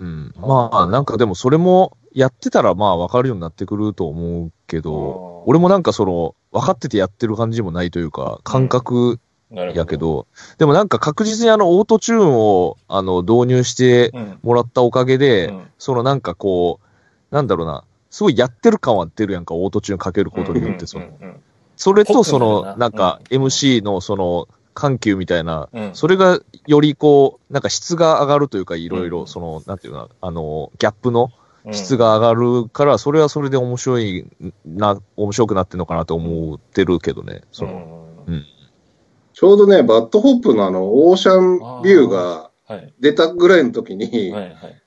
[0.00, 0.34] うん。
[0.36, 9.20] まあ、なんかでもそれも、やってたらまあわかるようになってくると思うけど、俺もなんかその、分かっててやってる感じもないというか、感覚。
[9.54, 14.38] やけど、でもなんか確実にあの、オートチューンを、あの、導入してうん。
[14.42, 21.42] もらったおかげで、うんそのなんかこう、なんだろうな、すごいやってる感は出るやんか、オートチューンかけることによって、その、うんうん
[21.74, 25.90] それとその、なんか、MC のその、緩急みたいな、うん。
[25.94, 29.10] それがよりこう、なんか質が上がるというか、いろいうん。
[29.10, 31.30] ろ、その、なんていうの、あの、ギャップの
[31.64, 31.74] うん。
[31.74, 34.26] 質が上がるから、それはそれで面白い
[34.66, 38.44] な、面白くなってんのかなと思ってるけどね、その、うん。
[39.32, 42.94] ちょうどね、 BAD HOP のあの、 Ocean View がはい。
[43.00, 44.81] 出たぐらいの時に、はいはい。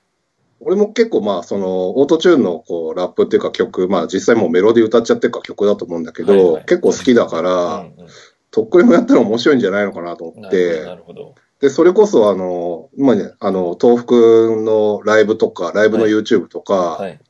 [0.60, 8.06] 俺も結構まあ、その、オートチューンのこう、ラップっていうか曲、まあ実際もうメロディー歌っちゃってるから曲だと思うんだけど、はいはい結構好きだから、うんうん
[8.56, 11.34] とっくりもやったら面白いんじゃないのかなと思ってな、るほど。
[11.60, 17.20] で、それこそあの、まあね、あの、東福のライブとか、ライブのはい YouTube とか、はい。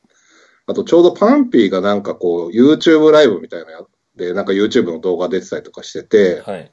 [0.67, 3.81] あとちょうどパンピーがなんかこう、YouTube ライブみたいなや
[4.15, 6.71] で、なんか YouTube の動画出てたりとかしてて、はい。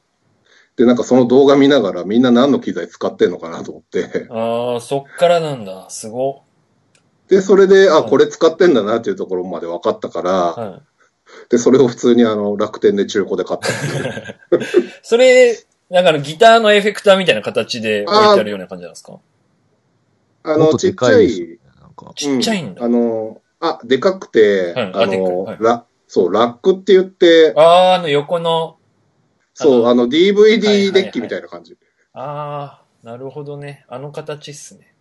[0.77, 5.89] で、なんかその動画見ながらみんな何の機材使ってんのかなと思って、ああ、そっからなんだ。
[5.89, 6.43] すご。
[7.29, 10.83] で、それで、あ、はいこれ使ってんだなっていうところまで分かったから、は
[11.49, 14.81] で、それを普通にあの、楽天で中古で買ったんですよ。
[14.85, 14.85] い。
[15.03, 15.59] それ、
[15.91, 19.19] なんかあのギターのエフェクターみたいな形で置いてあるような感じなんですか？
[20.43, 21.29] あの、ちっちゃい。
[22.17, 22.83] ちっちゃいんだ。
[22.83, 28.77] うあの、あ、でかくて、はいあの、はいラ、そう、ラックって言って、ああ、あの横の、
[29.55, 31.77] そう、ああの、DVD いデッキみたいな感じ。
[32.13, 33.85] ああ、なるほどね。
[33.89, 34.95] あの形っすね。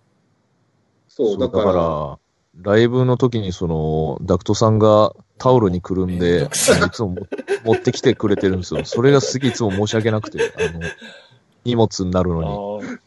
[1.07, 2.19] そう、だから、ら、
[2.61, 6.49] ライブの時にその、ダクトさんがタオルにくるんで、いい
[6.91, 7.27] つもも
[7.65, 8.85] 持ってきてくれてるんですよ。
[8.85, 10.81] それがすげえいつも申し訳なくて、あの、
[11.65, 12.87] 荷物になるあのに。
[12.87, 12.99] ー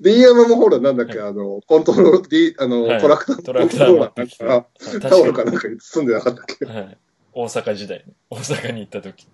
[0.00, 6.98] DM もほら、なんだっけ、あの、コントロール、D、あの、はいトラクタートラクターなんかタオルかなんかに包んでなかったっけはい。
[7.32, 8.12] 大阪時代ね。
[8.30, 9.26] 大阪に行った時。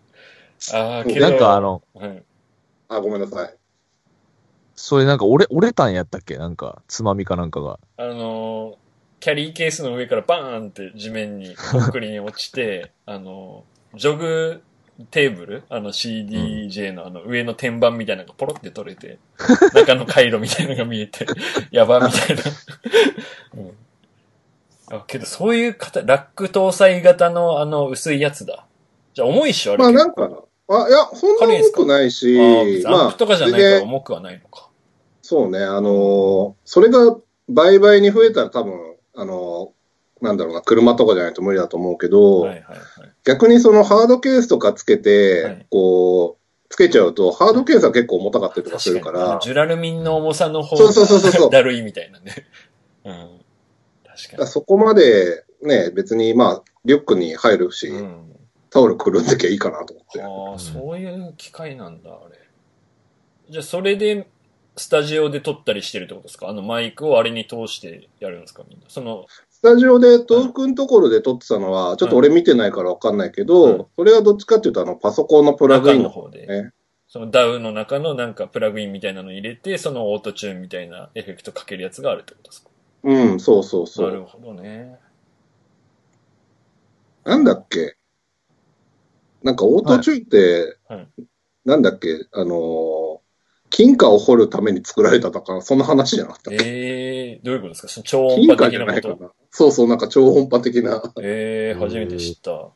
[0.73, 1.31] ああ、けど。
[1.31, 2.23] なんかあの、はい。
[2.89, 3.57] あ、ごめんなさい。
[4.77, 6.37] それなんか折れ、折れたんやったっけ？
[6.37, 7.79] なんか、つまみかなんかが。
[7.97, 8.77] あのー
[9.21, 14.63] キャリーケースの上からバーンって地面に、コンクリに落ちて、 あのージョグ
[15.11, 15.63] テーブル？
[15.71, 19.19] あの CDJ のあの上の天板みたいなのがポロって取れて、
[19.75, 21.27] 中の回路みたいなのが見えて、
[21.71, 22.43] やばみたいな。
[23.55, 28.67] うん、あけどそういう型、ラック搭載型のあの薄いやつだ。
[29.15, 34.71] じゃあ重いっしょあれまあなん結構か、あ、いや、そんな重くないし、あー別にアンプとかじゃないから全然重くはないのか。
[35.23, 37.17] そうね、あのーそれが
[37.49, 39.73] 倍々に増えたら多分、あの、
[40.23, 42.79] なんだろうな、車とかじゃないと無理だと思うけど、はいはいはい。
[43.25, 52.35] 逆にそのハードケースとかつけて、はいこう、つけちゃうと、ハードケースは結構重たかったりとかするか確かジュラルミンの重さの方そうそうそうそうそうだるいみたいなね。
[53.05, 53.41] うん。
[54.05, 57.99] 確だかからそこまでね、別にまあ、リュックに入るし、に。
[57.99, 58.37] うん。
[58.75, 60.21] タオルくるんできゃいいかなと思って。
[60.21, 62.37] ああ、そういう機械なんだ、あれ。
[63.49, 64.29] じゃあ、それで、
[64.77, 66.49] スタジオで撮ったりしてるってことですか？
[66.49, 68.87] あのマイクをあれに通してやるんですかみんな？
[68.89, 76.49] その、スタジオで、東北のところで撮ってたのは、ちょっと俺見てないからわかんないけど、うんそれはどっちかっていうと、あの、パソコンのプラグインの方で。
[76.49, 76.73] ね。
[77.07, 82.71] そのダウの中のなんかプラグインみたいなの入れて、そのオートチューンみたいなエフェクトかけるやつがあるってことですか？
[83.05, 84.11] うん、そうそうそう。
[84.11, 84.97] なるほどね。
[87.25, 87.97] なんだっけ？
[89.45, 91.09] なんかオートチューンって、はい
[91.65, 92.27] なんだっけ？
[92.33, 93.25] あのー
[93.71, 96.65] 金貨を掘るために作られたとか、そんな話じゃなかったっけ？
[96.65, 97.89] ええー、どういうことですか？
[97.89, 99.09] その超音金貨じ波的なこと？
[99.09, 99.31] ゃないかな。
[99.51, 101.03] そうそう、なんか超音波的な。
[101.21, 102.69] ええー、初めて知った。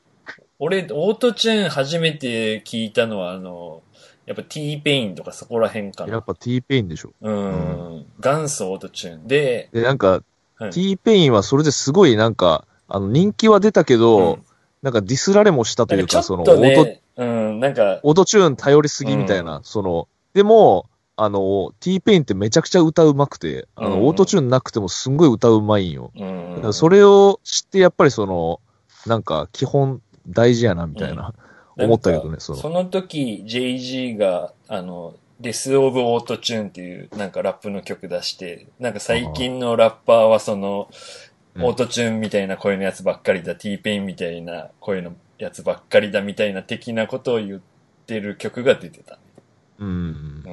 [0.58, 3.82] 俺、オートチューン初めて聞いたのは、あの、
[4.26, 6.12] やっぱ T ペインとかそこら辺かな。
[6.14, 7.12] やっぱ T ペインでしょ。
[7.20, 8.06] うん。
[8.18, 10.22] 元祖オートチューンで、で、なんか、
[10.56, 14.42] はい T ペインはそれですごいなんか、あの、人気は出たけど、うん
[14.82, 20.86] なんかディスられもしたというか、かちょその、うん、なんか、オートチューン頼りすぎみたいな、その、でも、
[21.16, 24.06] あの、T ペインってめちゃくちゃ歌うまくて、あの、うん。
[24.06, 26.12] オートチューンなくてもすんごい歌うまいんよ。
[26.16, 26.72] うん。
[26.72, 28.60] それを知って、やっぱりその、
[29.04, 31.34] なんか、基本大事やな、みたいな、
[31.76, 32.58] 思ったけどね、その。
[32.58, 41.27] その時、JG が、あの、 Death of Auto-Tune っていう、なんかラップの曲出して、なんか最近のラッパーはその、うん
[41.60, 47.60] オートチューンみたいな声のやつばっかりだ、T ペインみたいな声のやつばっかりだみたいな的なことを言っ
[48.06, 49.18] てる曲が出てた。
[49.78, 49.88] うん。
[49.88, 50.44] うん。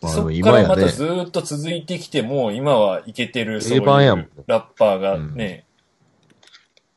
[0.00, 5.64] まあそっからまたずーっと続いてきても、今はイケてる、そういうラッパーがね、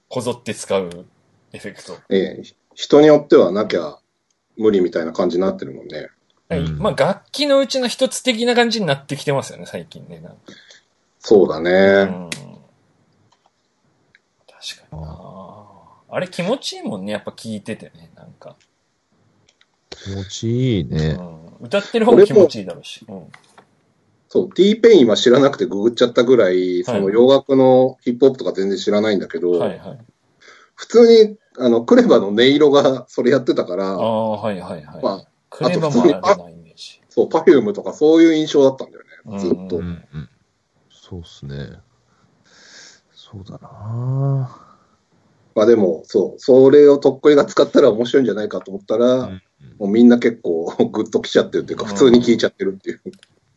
[0.10, 1.06] こぞって使う
[1.54, 1.98] エフェクト。
[2.10, 2.43] ええ
[2.76, 3.98] 人によってはなきゃ
[4.58, 6.10] 無理みたいな感じになってるもんね。
[6.48, 10.24] はいうんまあ楽器のうちの一つ的な感じになってきてますよね、最近ね。
[11.19, 12.30] そうだね。
[12.34, 12.49] うん
[14.62, 15.65] 確かにな
[16.12, 18.56] あれ気持ちいいもんね、やっぱ聞いててね、なんか。
[19.89, 21.17] 気持ちいいね。
[21.19, 23.06] うん、歌ってる方も気持ちいいだろうし。
[23.08, 23.32] うん
[24.32, 30.00] そう、T ペインは知らなくてググっちゃったぐらい、その洋楽のヒップホップとか全然知らないんだけど、はいはい。
[30.76, 35.04] 普通に、あの、 KREVA の音色がそれやってたから、ああ、はいはいはい。
[35.04, 37.02] まあ KREVA もあるなイメージ。
[37.10, 39.78] そう、 Perfume とかそういう印象だったんだよね、ずっと。
[39.78, 40.30] うんうんうん。
[40.91, 41.80] そうっすね。
[43.32, 44.50] そうだな
[45.56, 49.42] まあでも、そう、それをとっくりが使ったら面白いんじゃないかと思ったら、うん
[49.78, 53.02] もうみんな結構 グッときちゃってるっていうか、普通に聴いちゃってるっていう。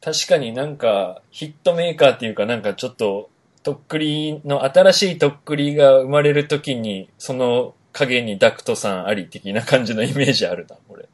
[0.00, 3.30] 確かになんか、ヒットメーカーっていうかなんかちょっと、
[3.62, 11.08] とっくりの、新しいとっくりが生まれるときに、その影にダクトさんあり的な感じのイメージあるな、これ。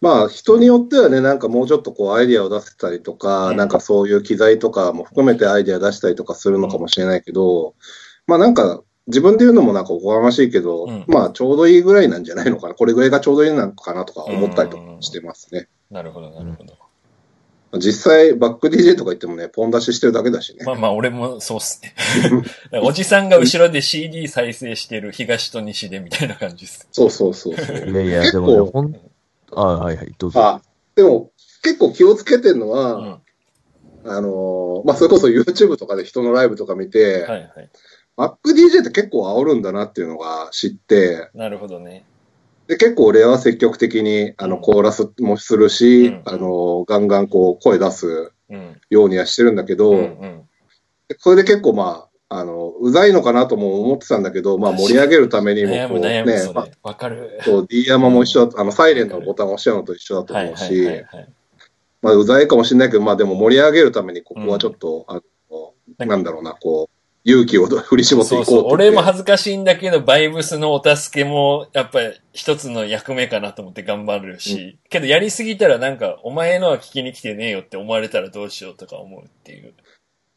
[0.00, 7.74] まあ人によってはね、なんかもうちょっとこうアイディアを出せたりとか、うんなんかそういう機材とかも含めてアイディア出したりとかするのかもしれないけど、
[8.26, 12.74] まあなんか自分で言うのもなんかおこがましいけど、うんまあちょうどいいぐらいなんじゃないのかな。
[12.74, 15.68] これぐらいがちょうどいいのかなとか思ったりとかしてますね。
[15.90, 16.74] なるほど、なるほど。
[17.78, 20.64] 実際バック DJ とか言ってもね、ポン出ししてるだけだしね。
[20.64, 21.94] まあまあ、俺もそうっすね。
[22.82, 26.88] おじさんが後ろで CD 再生してる東と西でみたいな感じっす。
[26.90, 27.76] そうそうそうそう。
[27.90, 29.00] いやいや、結でもね、構ほん、
[29.52, 30.40] あはいはい、どうぞ。
[30.40, 30.62] あ、
[30.94, 31.30] でも
[31.62, 33.10] 結構気をつけてるのは、うん。
[33.10, 33.20] は
[34.04, 37.70] あのーまあそれこそ YouTube とかで人のライブとか見て、いはい。
[38.16, 42.04] バック DJ って結構煽るんだなっていうのが知って、なるほどね。
[42.66, 48.80] で、結構俺は積極的に、あの、うんコーラスもするし、うんあの、ガンガンこう、声出すうん。
[48.90, 50.48] ようにはしてるんだけど、うんうん。
[51.18, 56.24] それで結構まあ、あの、うざいのかなとも思ってたんだけど、まあ盛り上げるためにもこうね。
[56.80, 57.40] わかる。
[57.44, 61.02] そう、D 山も一緒だ、あの、サイレンのボタンを押したのと一緒だとはい思うし。
[62.02, 68.72] まあ、うざいかもしれないけど、まあでも盛り上げるためにここはちょっと、あの、なんだろうな、こう、勇気を 振り絞っていこうそうそう。
[68.72, 79.74] 俺もは恥ずかしいんだけど、バイブスのお助けも、やっぱり一つの役目かなと思って頑張るし、けどやりすぎたらなんか、お前のは聞きに来てねえよって思われたらどうしようとか思うっていう。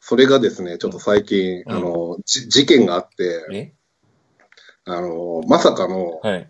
[0.06, 3.74] それがですね、ちょっと最近、うんあの、じ事件があって、え？
[4.84, 6.50] あの、まさかの、はい。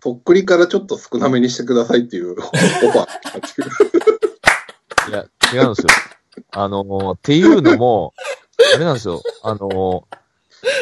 [0.00, 5.24] とっくりからちょっと少なめにしてくださいっていう オファーが来たっていや、
[5.54, 5.88] 違うんですよ。
[6.50, 8.12] あの、っていうのも、
[8.74, 9.22] あれなんですよ。
[9.42, 10.06] あの、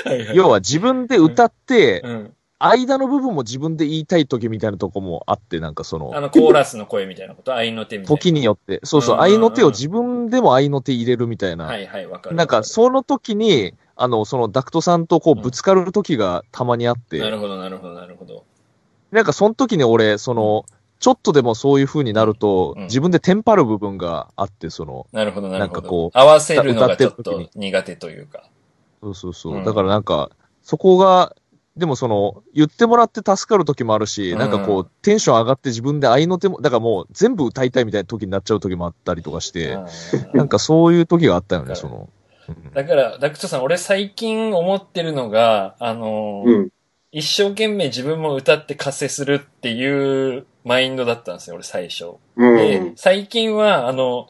[0.05, 0.37] はいはい。
[0.37, 2.37] 要は自分で歌って、うん。
[2.71, 7.55] 間の部分も自分で言いたい時みたいなとこもあって、なんかその、あの、コーラスの声みたいなこと？
[7.55, 8.19] 愛の手みたいな。
[8.21, 11.65] 時によって、そうそう、うんうんうん愛の手を自分でも愛の手入れるみたいな。
[11.65, 12.37] はいはい、わかる。
[12.37, 18.45] なんか、その時に、あの、そのダクトさんとこううんぶつかる時がたまにあって、なるほど、なるほど、なるほど。
[19.11, 20.65] なんかその時に俺、その、
[20.99, 25.75] ちょっとでもそういう風になると、うん自分でテンパる部分があって、その、なるほど、なるほど。
[25.75, 28.45] なんかこう合わせるのがちょっと苦手というか。
[29.03, 29.55] そうそうそう。
[29.57, 30.31] うんだからなんか、
[30.63, 31.35] そこが、
[31.77, 39.79] でもその、言ってもらって助かる時もあるし、うんなんかこう、テンション上がって自分で愛の手も、だからもう全部歌いたいみたいな時になっちゃう時もあったりとかして、
[40.35, 42.09] なんかそういう時があったよね、その。
[42.49, 46.69] うんだから、ダクトさん、俺最近思ってるのが、あのーうん。
[47.15, 52.17] 一生懸命自分も歌って活性するっていうマインドだったんですよ、俺最初。
[52.37, 54.29] うでん。、最近は、あの、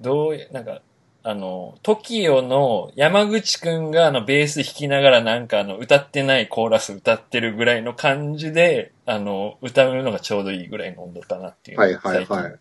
[0.00, 0.80] どう、なんか、
[1.24, 12.54] あの、TOKIO の山口くんがあのベース弾きながらなんかあの歌ってないコーラス歌ってるぐらいの感じで、あの、歌うのがちょうどいいぐらいの温度かなっていうはいはいはい。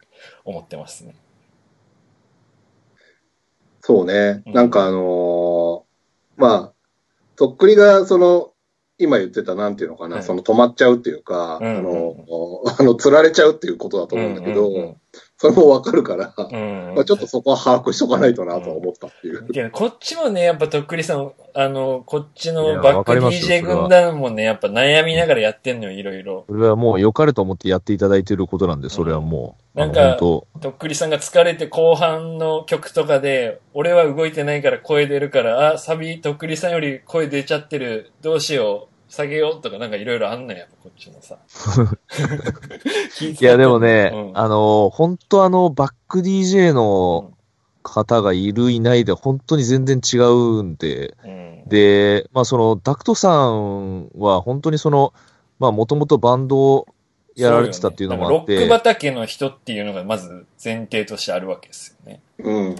[0.46, 1.16] 思ってますね。
[3.82, 4.44] そうね。
[4.46, 4.54] うん。
[4.54, 6.74] なんかあのーまあ、
[7.36, 8.52] とっくりが、その、
[9.00, 10.24] 今言ってた、なんていうのかな、はい。
[10.24, 12.16] その止まっちゃうっていうか、うんあの、
[12.78, 14.98] あの、釣られちゃうっていうことだと思うんだけど、うんうん
[15.42, 16.90] それもわかるから、うん。
[16.90, 19.48] うんまあ、ちょっとそこは把握しとかないとなとは思ったっていう。
[19.48, 26.46] けどこっちもね、やっぱとっくりさん、あの、こっちいのやバック DJ 軍団もね、やっぱ悩みながらやってんのよ、いろいろ。
[26.48, 29.92] それはもう良かれと思ってやっていただいてることなんで、それはもう、うん。
[29.92, 41.38] なんかとっくりさんが疲れて後半の曲とかで、俺は動いてないから声出るから、あ、サビとっくりさんより声出ちゃってる、どうしよう、下げようとかなんかいろいろあんのよ、やっぱこっちもさ。
[43.20, 47.34] いや、でもね、うんあの、本当あの、バック DJ の
[47.84, 51.64] 方がいるいないで、本当に全然違うんで、うん。
[51.68, 55.14] で、まあその、ダクトさんは本当にその、
[55.60, 56.88] まあもともとバンドを
[57.36, 62.22] やられてたっていうのもあって、なんかロック畑の人っていうのがまず前提としてあるわけですよね。
[62.40, 62.76] うん。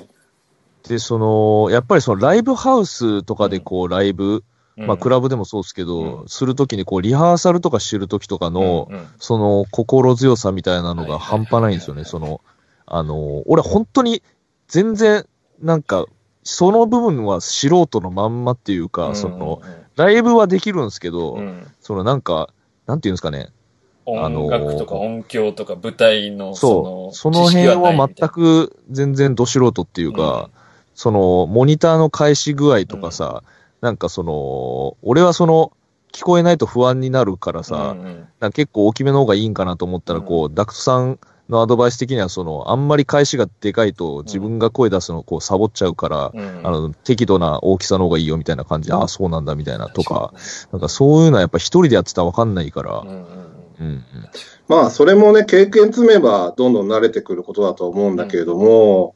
[0.88, 4.46] で、その、やっぱりそのライブハウスとかでこう、ライブ、
[4.78, 6.28] まあクラブでもそうですけど、うん。
[6.28, 9.08] するときにこう、リハーサルとかしてるときとかの、うんうん。
[9.20, 12.02] その心強さみたいなのが半端ないんですよね。
[12.02, 12.42] はいその、
[12.86, 14.22] あの、俺本当に
[14.68, 15.26] 全然、
[15.62, 16.06] なんか、
[16.44, 19.62] その部分は素人のまんまっていうか、その、、
[19.96, 21.40] ライブはできるんですけど、うん。
[21.40, 22.50] うんそのなんか、
[22.86, 23.50] なんていうんですかね。
[24.08, 27.16] あの音楽とか音響とか舞台のそう。
[27.16, 30.50] そそのの辺は全く、く全然ど素人っていうか、
[30.96, 33.44] その、モニターの返し具合とかさ、
[33.82, 35.74] なんかその、俺はその、
[36.12, 38.16] 聞こえないと不安になるからさ、うんうん。
[38.40, 41.20] なんか結構大きめの方がいいんかなと思ったら、こう、ダクトさん
[41.50, 46.62] のアドバイス的には、その、あんまり返しがでかいと自分が声出すのをこう、サボっちゃうから、うん。
[46.64, 50.34] あの、適度な大きさの方がいいよみたいな感じで、ああ、そうなんだみたいなとか、
[50.72, 53.00] なんかそういうのはやっぱ一人でやってたらわかんないから。
[53.00, 53.24] うん、うんうん。
[53.80, 54.04] うん、うん。
[54.68, 59.16] まあ、それもね、経験積めば、どんどん慣れてくることだと思うんだけれども、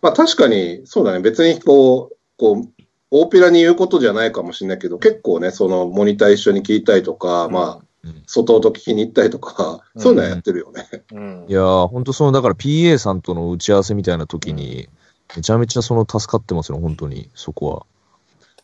[0.00, 2.79] まあ確かに、そうだね、別にこう、こう、
[3.10, 7.52] 大っぴらに言うことじゃないかもしれないけど、結構ね、そのモニター一緒に聞いたりとか、うん。
[7.52, 10.02] まあうん、外音聞きに行ったりとか、うん。
[10.02, 10.86] そういうのはやってるよね。
[11.12, 11.44] うん。
[11.48, 14.88] いやー、ほんとその、だから PA さんとの打ち合わせみたいな時に、
[15.36, 17.86] めちゃめちゃその助かってますよ、本当に、そこは。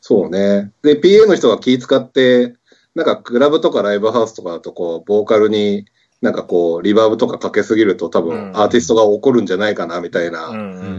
[0.00, 0.72] そうね。
[0.82, 2.54] で、PA の人が気使って、
[2.94, 5.84] なんかクラブとかライブハウスとかだと、こう、ボーカルに、
[6.22, 8.56] なんかこう、リバーブとかかけすぎると多分、うん。
[8.56, 10.48] アーティストが怒るんじゃないかな、みたいな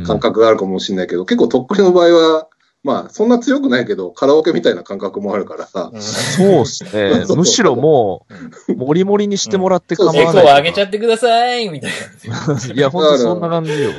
[0.06, 2.48] 感覚があるかもしれないけど、結構とっくりの場合は、
[2.88, 7.26] まあ、そんな強くないけど、カラオケみたいな感覚もあるからさ、うんそうっすね。
[7.36, 8.26] むしろも
[8.70, 10.22] う、もりもりにしてもらって構わない。
[10.22, 11.92] エコー上げちゃってくださいみたい
[12.74, 13.92] いや、ほんとそんな感じよ。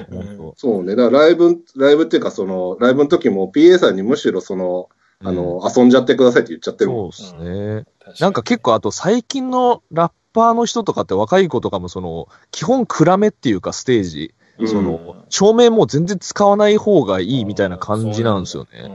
[0.56, 0.96] そうね。
[0.96, 4.88] だからライブ、ライブっていうか、その、ライブの時も PA さんにむしろその、
[5.22, 7.12] あの、遊んじゃってくださいって言っちゃってるもん。
[7.12, 7.74] そうっすね。
[7.74, 7.84] な。
[8.20, 18.90] なんか結構、あと最近のラッパーの人とかって若い子とかもその、基本暗めっていうかステージ、うんその、照明も全然使わない方がいいみたいな感じなんですよね。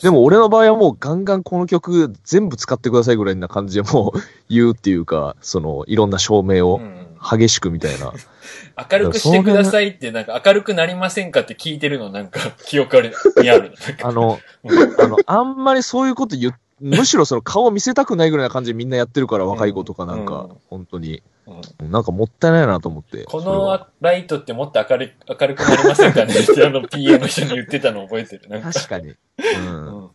[0.00, 7.06] でも俺の場合はもうガンガンこの曲全部使ってくださいぐらいな感じでもう言うっていうか、その、いろんな照明をうん。
[7.18, 8.12] 激しくみたいな。
[8.90, 13.02] 明るくしてくださいって、なんか明るくなりませんかって聞いてるのなんか記憶
[13.42, 13.72] にある。
[13.86, 14.08] なんか。
[14.08, 15.00] あの、うん。
[15.00, 21.22] あの、あんまりそういうこと言っむしろその顔見せたくないぐらいな感じでみんなやってるから、若い子とかなんか、うん本当に。
[21.46, 23.22] うんなんかもったいないなと思って。
[23.24, 26.34] このライトってもっと明るい明るくなりませんかね？
[26.34, 28.48] ってあの PA の人に言ってたの覚えてる。
[28.60, 29.10] か確かに。
[29.10, 29.16] う。
[29.56, 30.10] うんん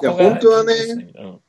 [0.00, 0.74] いや本当はね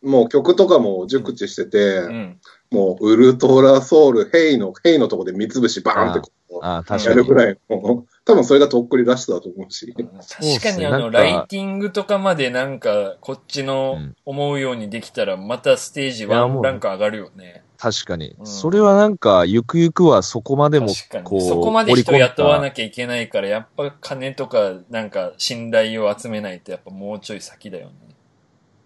[0.03, 2.41] うんもう曲とかも熟知してて、うん
[2.73, 7.15] もうウルトラソウル、ヘイの、ヘイのとこで三つ星バーンってこうああ、確やかに。
[7.17, 9.93] るぐらいの多分それがとっくりらしさだと思うし。
[9.93, 17.63] 確かにあの、ライティングとかまでなんか、こっちのうん思うようにできたら、またステージワンランク上がるよね。
[17.77, 18.35] 確かに。
[18.39, 20.87] うんそれはなんか、ゆくゆくはそこまでも
[21.23, 21.47] こう、に。
[21.47, 28.12] そこまで人雇わなきゃいけないから、やっぱ金とか、なんか信頼を集めないと、やっぱもうちょい先だよね。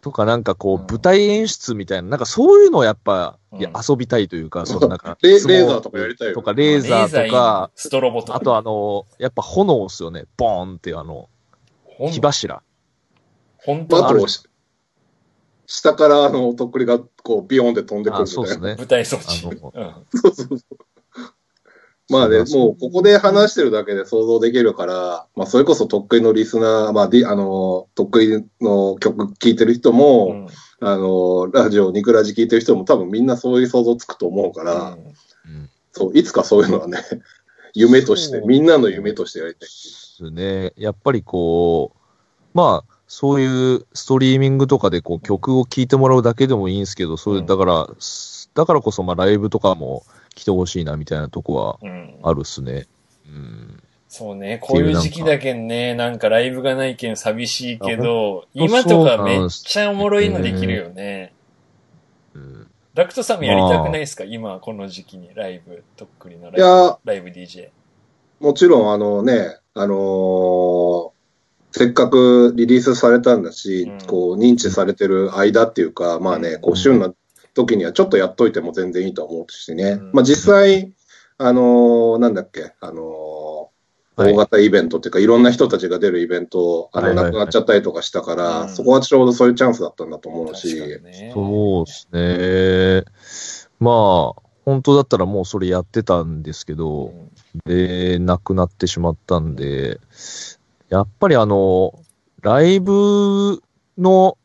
[0.08, 8.36] とかなんかこう、うん舞台演出みたいな、なんかそういうのをやっぱ、うん遊びたいというか、 そのなんか、レレーザーとかやりたいよとか、レーザーとか、ストロボとか。
[8.36, 10.26] あとあの、やっぱ炎っすよね。
[10.38, 11.30] ボーンっていうあの、
[11.99, 12.62] 火柱。
[13.58, 14.01] 本当？
[14.03, 14.43] と、し
[15.68, 18.36] 下からあの、とっくりがこう、ビヨーンって飛んでくるあ、みたいな。
[18.36, 18.76] そうですね。
[18.78, 19.41] 舞台装置。
[19.43, 19.51] そう
[20.12, 20.60] そうそう。
[22.10, 30.47] まあね、もうここで話してるだけで想像できるから、まあそれこそとっくりのリスナー、まあ、ディあの、とっくりの曲聴いてる人も、うん。
[30.80, 34.99] あの、ラジオ、ニクラジ聴いてる人も多分みんなそういう想像つくと思うから、うん。
[34.99, 36.99] うんそう、いつかそういうのはね、
[37.74, 39.60] 夢として、みんなの夢としてやりたい。
[39.62, 40.74] ですね。
[40.78, 41.97] やっぱりこう、
[42.53, 47.45] まあ、そういうストリーミングとかでこう曲を聴いてもらうだけでもいいんですけど、それ、うん。
[47.47, 47.88] だから、
[48.53, 50.03] だからこそまあライブとかも
[50.38, 52.85] 来てほしいなみたいなとこはうんあるっすね。
[53.27, 53.83] うん。
[54.07, 61.33] そうね、こういう時期だけんね、なんかライブがないけん寂しいけど、今とかめっちゃおもろいのできるよね。
[62.33, 64.23] うんダクトさんもやりたくないですか？
[64.23, 67.69] 今この時期にライブ、とっくりのライブいや、ライブ DJ。
[68.39, 71.09] もちろんあのね、あのー
[71.73, 77.13] せっかくリリースされたんだし、うんこう認知されてる間っていうか、まあね、こう旬な
[77.58, 79.91] 時にはちょっとやっといても全然いいと思うしね。
[79.91, 80.93] うんまあ実際、
[81.38, 83.01] あのーなんだっけ、あのー
[84.22, 91.32] はい大型イベントっていうか、いろんな人たちが出るイベント、あの、はいはいはいなくなっちゃったりとかしたから、うんそこはちょうどそういうチャンスだったんだと思う確し、ね。
[91.36, 93.68] そうですね。
[93.80, 97.30] まあ、本当だったらもうそれやってたんですけうど、ん
[97.66, 99.99] で、亡くなってしまったんで、
[100.89, 101.93] やっぱりあの、
[102.41, 103.62] ライブ
[103.99, 104.38] の、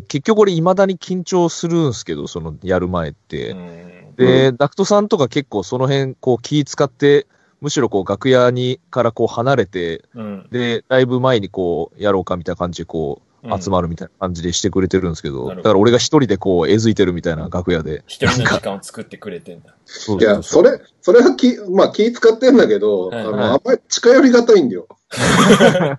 [0.00, 3.50] 結局俺未だに緊張するんですけど、そのやる前って。
[3.50, 4.14] うん。
[4.16, 7.26] で、ダクトさんとか結構その辺こう気使って、
[7.60, 10.48] むしろこう楽屋にからこう離れて、うん。
[10.50, 13.26] で、ライブ前にこうやろうかみたいな感じでこう
[13.62, 15.56] 集まるみたいな感じでしてくれてるんですけど、なるほど。
[15.56, 18.02] だから俺が一人でこうえずいてるみたいな楽屋で。
[18.06, 19.74] 一人の時間を作ってくれてんだ。
[20.18, 23.20] いや、それ、それは気、まあ気使ってんだけど、はい。
[23.20, 23.48] あの、はい。
[23.50, 24.88] あんまり近寄りがたいんだよ。
[25.10, 25.98] だ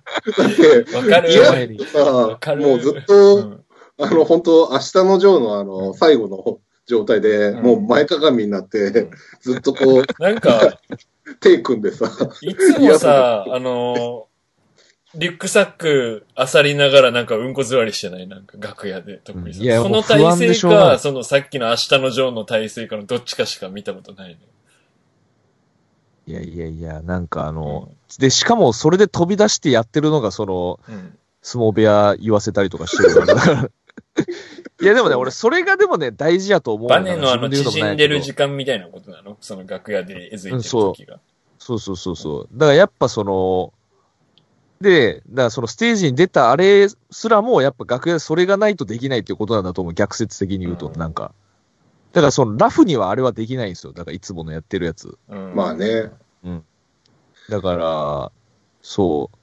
[0.54, 2.66] て、わかるいや前にさわかる。
[2.66, 3.64] もうずっうと、ん
[4.00, 7.62] あの、本当明日のジョーのあの、最後の状態で、うん。
[7.62, 9.10] もう前かがみになって、うん。
[9.40, 10.80] ずっとこう、 なんか、
[11.40, 14.28] 手組んでさ、いつもさ、あの、
[15.14, 18.26] リュックサック漁りながらなんかうんこ座りしてない？
[18.26, 19.54] なんか楽屋で特に。
[19.54, 20.98] さいやその体勢か、い。
[20.98, 24.40] そのさっきの明日のジョーの体勢かのどっちかしか見たことないの。
[26.26, 31.18] いやいやいや、なんかあの、で、しかもそれで飛び出してやってるのがその、うん。
[31.40, 33.70] 相撲部屋言わせたりとかしてるから。
[34.80, 39.36] いやでもね、俺それがでもね、大事やと思うバネのあの縮んでる時間みたいなことなの？
[39.40, 41.18] その楽屋でえずいてる時が。
[41.58, 42.48] そうそうそうそう。
[42.52, 43.72] だからやっぱその、
[44.80, 49.94] で、だからそのステージに出たあれすらも、やっぱ楽屋でそれがないとできないっていうことなんだと思う。
[49.94, 51.32] 逆説的に言うと、うんなんか。
[52.12, 53.92] だからそのラフにはあれはできないんですよ。
[53.92, 55.18] だからいつものやってるやつ。
[55.28, 55.74] うんまあ。
[55.74, 56.12] ね、
[57.48, 58.32] だから、
[58.80, 59.38] そう。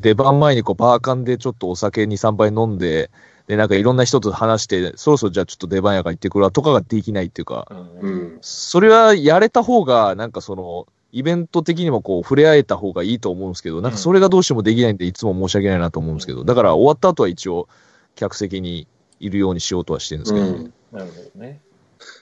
[0.00, 3.10] 出番前にこうバーカンでちょっとお酒2、3杯飲んで、
[3.50, 7.66] で、なんかいろんな人と話して、そろそろじゃあちょっと出番やから行ってくるわとかができないっていうか、
[8.00, 8.38] うんうん。
[8.42, 17.66] それはやれた方が、なんかその、イベント的にもこう触れ合えた方がいいと思うんですけど、なんかそれがどうしてもできないんで、いつも申し訳ないなと思うんですけど、だから終わった後は一応、
[18.14, 18.86] 客席に
[19.18, 21.60] いるようにしようとはしてるんですけど、うんなるほどね。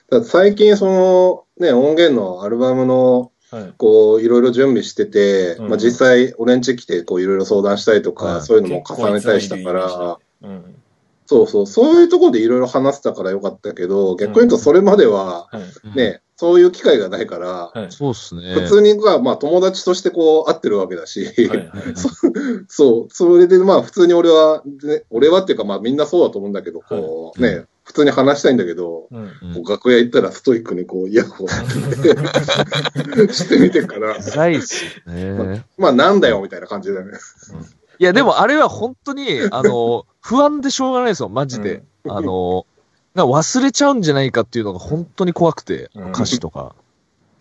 [0.09, 3.73] だ最近その、ね、音源のアルバムの、はい。
[3.77, 10.78] こう、いろいろ準備してて、うんまあ実際、俺ん家来て、こう、いろいろ相談したりとか、はいそういうのも重ねたりしたから、うん。
[11.29, 15.47] そうそう、そういうところでいろいろ話せたからよかったけど、逆に言うとそれまでは、
[15.95, 17.91] ね、そういう機会がないから、はい。
[17.91, 18.55] そうっすね。
[18.55, 21.47] 普通には、まあ友達としてこう会ってるわけだし、はい。
[21.47, 21.69] はい。
[22.67, 29.21] そう、それでまあ普通に俺は、ね、俺はっていうかまあみんなそうだと思うんだけど、こう、はいね、普通に話したいんだけど、うん。
[29.21, 31.47] うんこう楽屋行ったらストイックにこうイヤホン
[33.31, 35.63] してみてから、うざいっすよね。
[35.77, 37.19] まあなんだよみたいな感じだよね。
[37.99, 41.83] いや、でもあれは本当に、 あの、不安でしょうがないですよ、マジで。
[42.07, 42.65] あの、
[43.13, 46.75] な忘れちゃうんじゃないかっていうのが本当に怖くて、うん歌詞とか。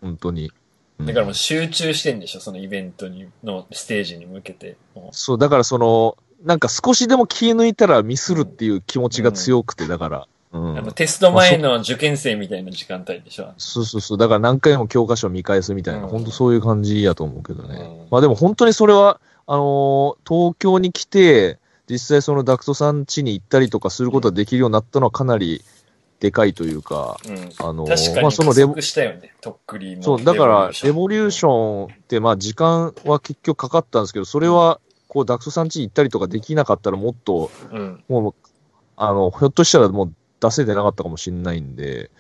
[0.02, 0.46] 本当に。
[0.46, 4.76] うんだからもう集中してんでしょそのイベントに、のステージに向けて。
[4.96, 10.26] もそう、だからその、なんか少しでも気抜いたらミスるっていう気持ちが強くて、だから。
[10.52, 13.52] ううんテスト前の受験生みたいな時間帯でしょ。
[13.58, 14.18] そうそうそう。
[14.18, 17.76] だから何回も教科書見返すみたいな、うん本当そういう感じやと思うけどね。
[17.76, 25.62] うんまあでも本当にそれは、あのー東京に来て、実際そのダクトさん家に行ったりとかすることができるようになったのはかなり
[26.20, 27.36] でかいというか、うん。
[27.66, 29.32] あのー確かに加まあそのレボ速したよね。
[30.02, 31.48] そう、だから、レボリューシン。
[31.48, 38.04] ョンって、まあ、時間は結局かかったんですけど、それは、こう、ダクトさん家に行ったりとかできなかったら、もっと、うん。
[38.08, 38.34] もう、
[38.96, 42.10] あの、ひょっとしたらもう出せてなかったかもしれないんで、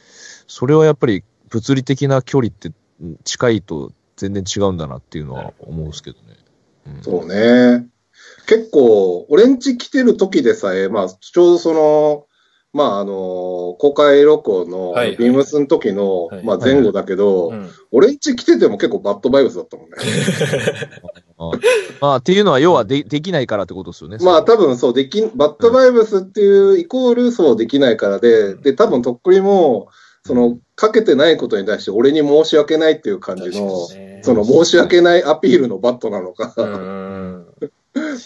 [0.46, 2.72] それはやっぱり、物理的な距離って
[3.02, 6.36] うん近いと全然違うんだなっていうのは思うんですけどね。
[6.96, 7.86] うんそうね。
[8.46, 12.24] 結構、俺んち来てる時でさえ、まあ、ちょうどその、
[12.72, 17.70] まあ、あの、公開録音の、はいはいビームスの時の、はいまあ、前後だけど、うん。
[17.90, 19.96] 俺んち来てても結構バッドバイブスだったもんね。
[21.38, 21.50] あ
[22.00, 24.18] まあ、っていうのは、要はでできないからってことですよね。
[24.20, 29.88] まあ、多分そう、できん、バッドバイブスっていうイコール、そうできないからで、で、多分とっくりも、
[30.28, 34.20] その、かけてないことに対して俺に申し訳ないっていう感じの、ね。
[34.22, 36.52] その申し訳ないアピールのバットなのか。
[36.54, 37.46] うん。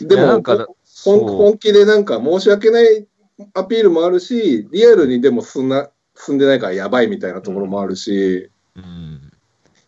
[0.02, 0.66] でも、なんか
[1.04, 3.06] 本気でなんか申し訳ない
[3.54, 9.32] アピールもあるし、リアルにでも進んな、進んでないからやばいみたいなところもあるし、うん。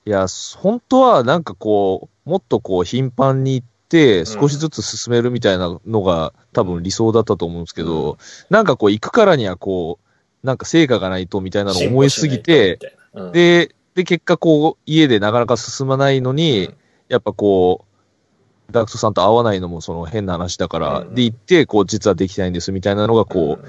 [0.07, 0.27] いや、
[0.59, 8.19] 本当はなんかこう、もっとこう頻繁に行って、少しずつ進めるみたいなのが多分理想だったと思うんですけど、
[8.51, 10.04] なんかこう行くからにはこう、
[10.45, 12.79] なんか成果がないとみたいなのを思いすぎて、
[13.15, 16.75] うん、で、で、結果こう、家でなかなか進まないのに、うん。
[17.09, 17.85] やっぱこ
[18.69, 21.15] う、ダクトさんと会わないのもその変な話だから、うん。
[21.15, 23.69] で行って、こう、実はできないんですみたいなのがこう、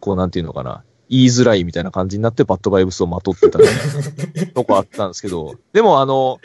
[0.00, 3.58] こうなんていうのかな、言いづらいみたいな感じになってバッドバイブスをまとってた
[4.54, 6.38] とこあったんですけど、でもあの、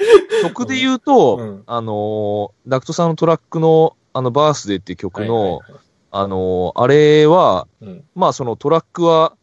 [0.43, 1.63] 曲で言うと、うん。
[1.65, 5.81] あの、ダクトさんのトラックの、あの、バースデーっていう曲の、はいはいはい。
[6.11, 8.03] あの、あれは、うん。
[8.15, 9.33] まあそのトラックは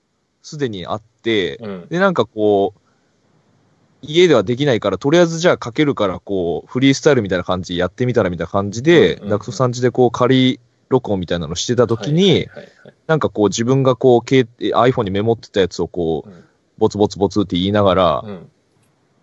[0.47, 1.89] すでにあって、うん。
[1.89, 2.81] で、なんかこう、
[4.01, 12.47] 家ではできないから、とりあえずじゃあかけるから、こう、フリースタイルみたいな感じでやってみたらみたいな感じで、ダクトさんちでこう、仮録音みたいなのしてた時に、
[13.09, 16.45] なんかこう自分がこう、携 iPhone にメモってたやつをこううん、
[16.79, 18.51] ボツボツボツって言いながら、うん。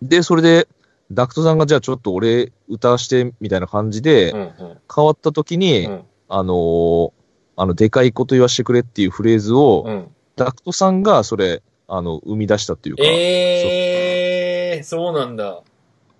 [0.02, 0.68] で、それで、
[1.10, 4.78] ダクトさんがじゃあちょっと俺歌わしてみたいな感じで、うんうん。
[4.94, 6.02] 変わった時に、うん。
[6.28, 7.12] あのー
[7.56, 15.62] あの、でかいこと言わしてくれっていうフレーズを、うんダクトさんがそれ、あの、生み出したっていうか、ええー、そうなんだ。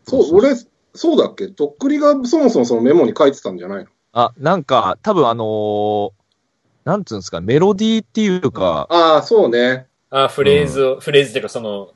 [0.06, 0.54] そう、俺、
[0.94, 1.48] そうだっけ？
[1.48, 3.90] とっくりがそもそもそのメモに書いてたんじゃないの？
[4.12, 6.10] あ、なんか、多分あのー
[6.84, 9.86] なんつうんですか、メロディーっていうか、ああ、そうね。
[10.10, 11.93] あ、フレーズを、フレーズっていうかその、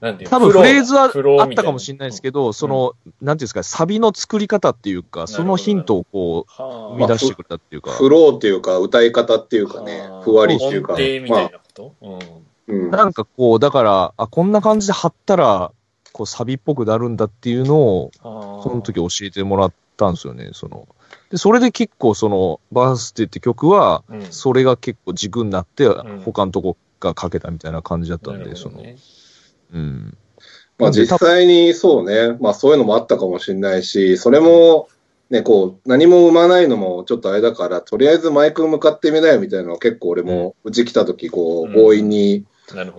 [0.00, 0.38] なんていうの？
[0.38, 10.94] 多分フレーズはあったかもしれないですけど、その、なんていうんですか、サビの作り方っていうか、そのヒントをこう、は生み出してくれたっていうか、フローっていうか、歌い方っていうかねあ、ふわりっていうか。
[10.94, 12.84] 音程みたいなこと、うん。
[12.84, 12.90] うん。
[12.90, 15.72] なんかこう、だから、あ、こんな感じで貼ったら、
[16.12, 20.88] こう、サビっぽくなるんだっていうのを、そその時教えてもらったんですよね、その。
[21.30, 26.22] で、それで結構その、バースデーって曲は、うん、それが結構軸になって、ん。
[26.24, 28.82] 他のとこがかけたみたいな感じだったんで、その、
[29.72, 30.16] うん。
[30.78, 34.88] まあ実際にそうね、まあそういうのもあったかもしれないし、それも、
[35.28, 41.74] ね、こう、何も生まないのもちょっとあれだから、とりあえずマイク向かってみなよみたいなのは結構俺も、うち来た時、こう、うん。
[41.74, 42.44] 強引に。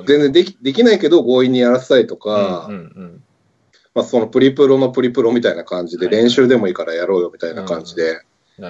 [0.05, 2.69] 全然でき、できないけど強引にやらせたりとか、
[3.93, 8.21] まあそのプリプロのプリプロみたいな感じで、はい練習でもいいからやろうよみたいな感じで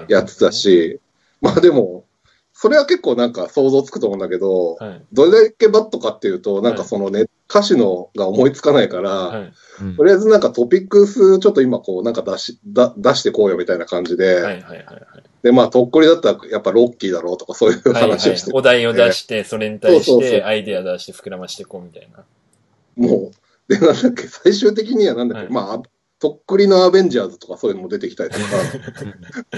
[0.08, 0.52] やってた。
[0.52, 1.00] し、
[1.42, 2.06] まあでも、
[2.62, 5.02] それは結構なんか想像つくと思うんだけど、はい。
[5.12, 9.54] どれだけバットかっていうと、なんかそのね、歌詞のが思いつかないから、はい。
[9.82, 14.86] うんとりあえずなんかトピックスちょっと今こうなんか出し、だ出してこうよみたいな感じで、はいはいはいはい。
[15.42, 22.24] でまあとっくりだったらやっぱロッキーだろうとかそういうはいはい話をして、お題を出して、それに対しそうそうそうてアイデア出して膨らましていこうみたいな。
[22.96, 23.32] も
[23.70, 25.82] う、でなんだっけ、最終的にはなんだっけ、はいまあ、
[26.22, 28.46] とっくりのアベンジャーズとかそういうのも出てきたりとか、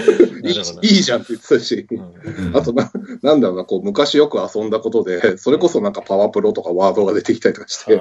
[0.82, 1.86] いいじゃんって言ってたし、
[2.54, 2.90] あとな、
[3.22, 7.96] なんだろうな、こう昔よく遊んだことで、それこそなんかパワープロとかワードが出てきたりとかして、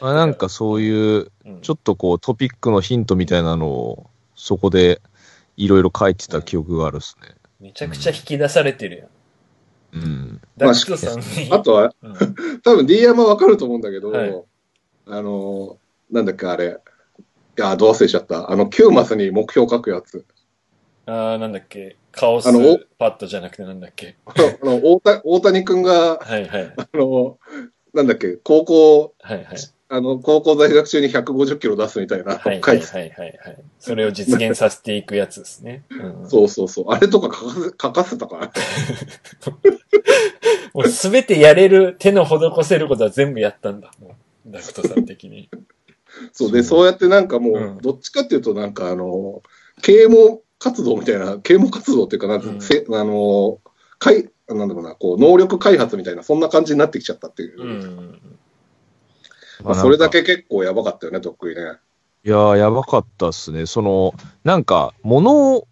[0.00, 1.60] まあ、なんかそういう、うん。
[1.60, 5.00] ちょっとこうトピックのヒントみたいなのを、そこで
[5.56, 7.36] いろいろ書いてた記憶があるっすね。
[7.60, 9.08] めちゃくちゃ引き出されてるやん。
[9.92, 10.40] うん。
[10.56, 11.24] ダクトさんに。
[11.52, 12.14] あとは、うん。
[12.62, 14.42] 多分 D 山わかると思うんだけど、はい。
[15.06, 15.78] あの、
[16.10, 16.78] なんだっけあれ、
[17.58, 18.50] いや、どう忘れちゃった。
[18.50, 20.24] あの、9マスに目標書くやつ。
[21.06, 21.96] あーなんだっけ。
[22.12, 24.16] カオスあのおパッドじゃなくてなんだっけ。
[24.26, 24.32] あ
[24.64, 26.72] の、大谷大谷くんが、はいはい。
[26.76, 27.38] あの、
[27.94, 29.56] なんだっけ、高校、はいはい。
[29.92, 33.38] あの、高校在学中に150キロ出すみたいな、はいはいいはいはいはい。
[33.80, 35.82] それを実現させていくやつですね。
[35.90, 36.84] うんそうそうそう。
[36.90, 38.52] あれとか書かせ、書かせたか。
[40.72, 43.90] もうすべてやれる、手の施せることは全部やったんだ。
[44.00, 44.14] も
[44.46, 45.50] うダクトさん的に。
[46.32, 49.42] そうで、そうやってなんかもう、うんどっちかっていうとなんかあの、
[49.82, 53.58] 啓蒙活動みたいな、啓蒙活動っていうかなんか、うんせあの、
[53.98, 57.62] かい、なんだろうな、こう、能力開発みたいな、そんな感じになってきちゃったっていう。
[57.62, 58.20] うん。
[59.64, 61.62] まあ、それだけ結構やばかったよね、とっくりね。
[62.24, 63.66] いやー、やばかったっすね。
[63.66, 65.66] その、なんか、物を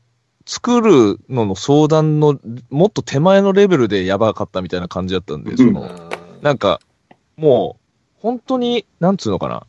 [0.46, 2.38] 作るのの相談の、
[2.70, 6.10] もっと手前のレベルでやばかったみたいな感じだったんで、その、
[6.40, 6.80] なんか、
[7.36, 9.66] もう、本当に、なんつうのかな、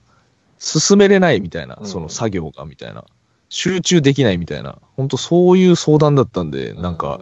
[0.59, 3.05] 進めれないみたいなう、んその作業がみたいな、
[3.49, 7.21] 集中できないみたいな、本当そういう相談だったんで、なんか、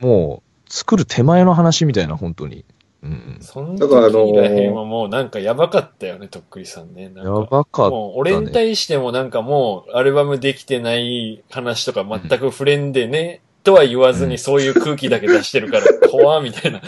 [0.00, 2.64] もう、作る手前の話みたいな、本当に。
[3.02, 3.38] うん。
[3.40, 7.08] そんだからあの時らへんはもうなんかやばかったよね、とっくりさんね。
[7.08, 7.90] なんやかばかった、ね。
[7.90, 16.80] もう俺に対してもなんかもうアルバムできてない話とか全く触れんでね、とは言わずにそういう空気だけ出してるから、 怖みたいな。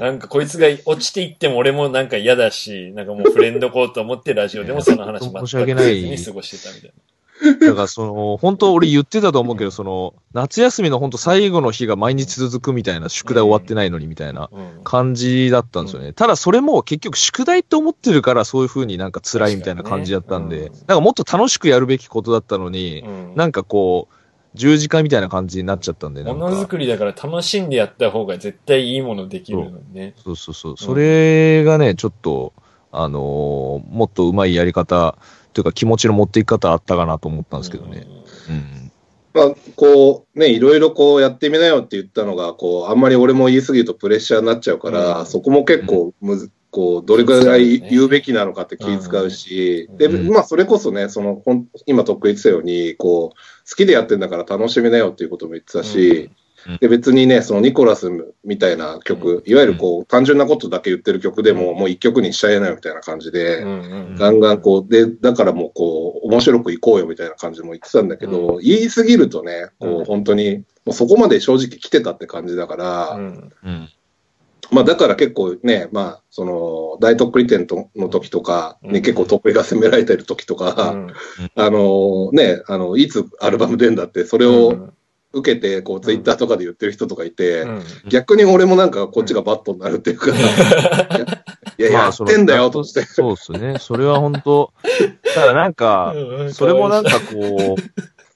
[0.00, 5.84] なんかこいつが落ちていっても俺もなんか嫌だし、なんかもうフレンドこうと思ってラジオでもその話全く申し訳ない。
[5.84, 6.92] せずに過ごしてたみたい
[7.60, 14.48] だからその、本当俺言ってたと思うけど、その、夏休みの本当最後の日が毎日続くみたいな、宿題終わってないのにみたいな
[14.84, 16.12] 感じだったんですよね。
[16.12, 23.32] ただそれも結局宿題って思ってるからそういう風になんか辛いみたいな感じだったんで、なんかもっと楽しくやるべきことだったのに、うん。
[23.34, 24.14] なんかこう、
[24.54, 26.66] 十字架みたいな感じになっちゃったんで、なんものづか。
[26.68, 30.14] くりだから楽しんでやった方が絶対いいものできるのにね。
[30.22, 30.76] そうそうそう。
[30.76, 32.52] それがね、ちょっと、
[32.92, 33.22] あのー
[33.90, 35.18] もっと上手いやり方、
[35.52, 38.06] というか気持ちの持っていき方あったかなと思ったんですけどね。
[38.48, 38.92] うん。
[39.34, 56.30] まあ、こう、ね、いろいろこうやってみなよって言ったのが、こう、あんまり俺も言い過ぎるとプレッシャーになっちゃうから、うんそこも結構むず、こう、どれぐらい言うべきなのかって気使うし、で、まあ、それこそね、その、ほん今、とっくり言ってたように、こう、好きでやってんだから楽しみなよっていうことも言ってたし、
[56.66, 56.78] うん。
[56.78, 58.10] で、別にね、そのニコラス
[58.44, 63.62] みたいな曲、いわゆるこう、単純なことだけ言ってる曲でも、もう一曲にしちゃえないみたいな感じで、
[64.18, 73.20] ガンガンこう、で、だからもうこう、面白くいこうよみたいな感じも言ってたんだけど、う言い過ぎるとね、こう本当に、もうそこまで正直来てたって感じだから。
[74.70, 79.02] まあだから結構ね、まあ、その、大特利店との時とかにうん。
[79.02, 81.12] 結構得意が責められてる時とか、うん。
[81.54, 84.90] あのね、あの、いつアルバム出んだって、それを
[85.32, 87.82] 受けて、こう、ツイッターとかで言ってる人とかいて、うん。
[88.08, 90.30] 逆に俺もなんかこっちがバットになるっていうか、
[91.78, 93.02] いや、やってんだよ、として。
[93.02, 93.76] そうですね。
[93.78, 94.72] それは本当
[95.34, 96.14] ただなんか、
[96.52, 97.76] それもなんかこ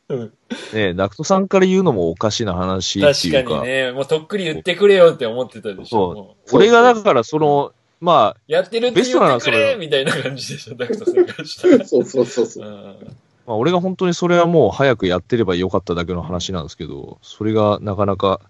[0.08, 0.32] う、
[0.72, 5.86] う んね、ナクトさんから言うのもおかしな話って確いうか、かにね、もうとっくり言ってくれよって思ってたでしょ。
[5.86, 11.84] そうも俺がだからその、まあ、やってるってベストなの言ってくれれみたいな感じでしょ、ダクトさんからしたら。
[11.86, 12.66] そうそうそうそう。
[12.66, 18.40] うんまあ、俺が本当にそれはもう早くやってればよかっただけの話なんですけど、それがなかなか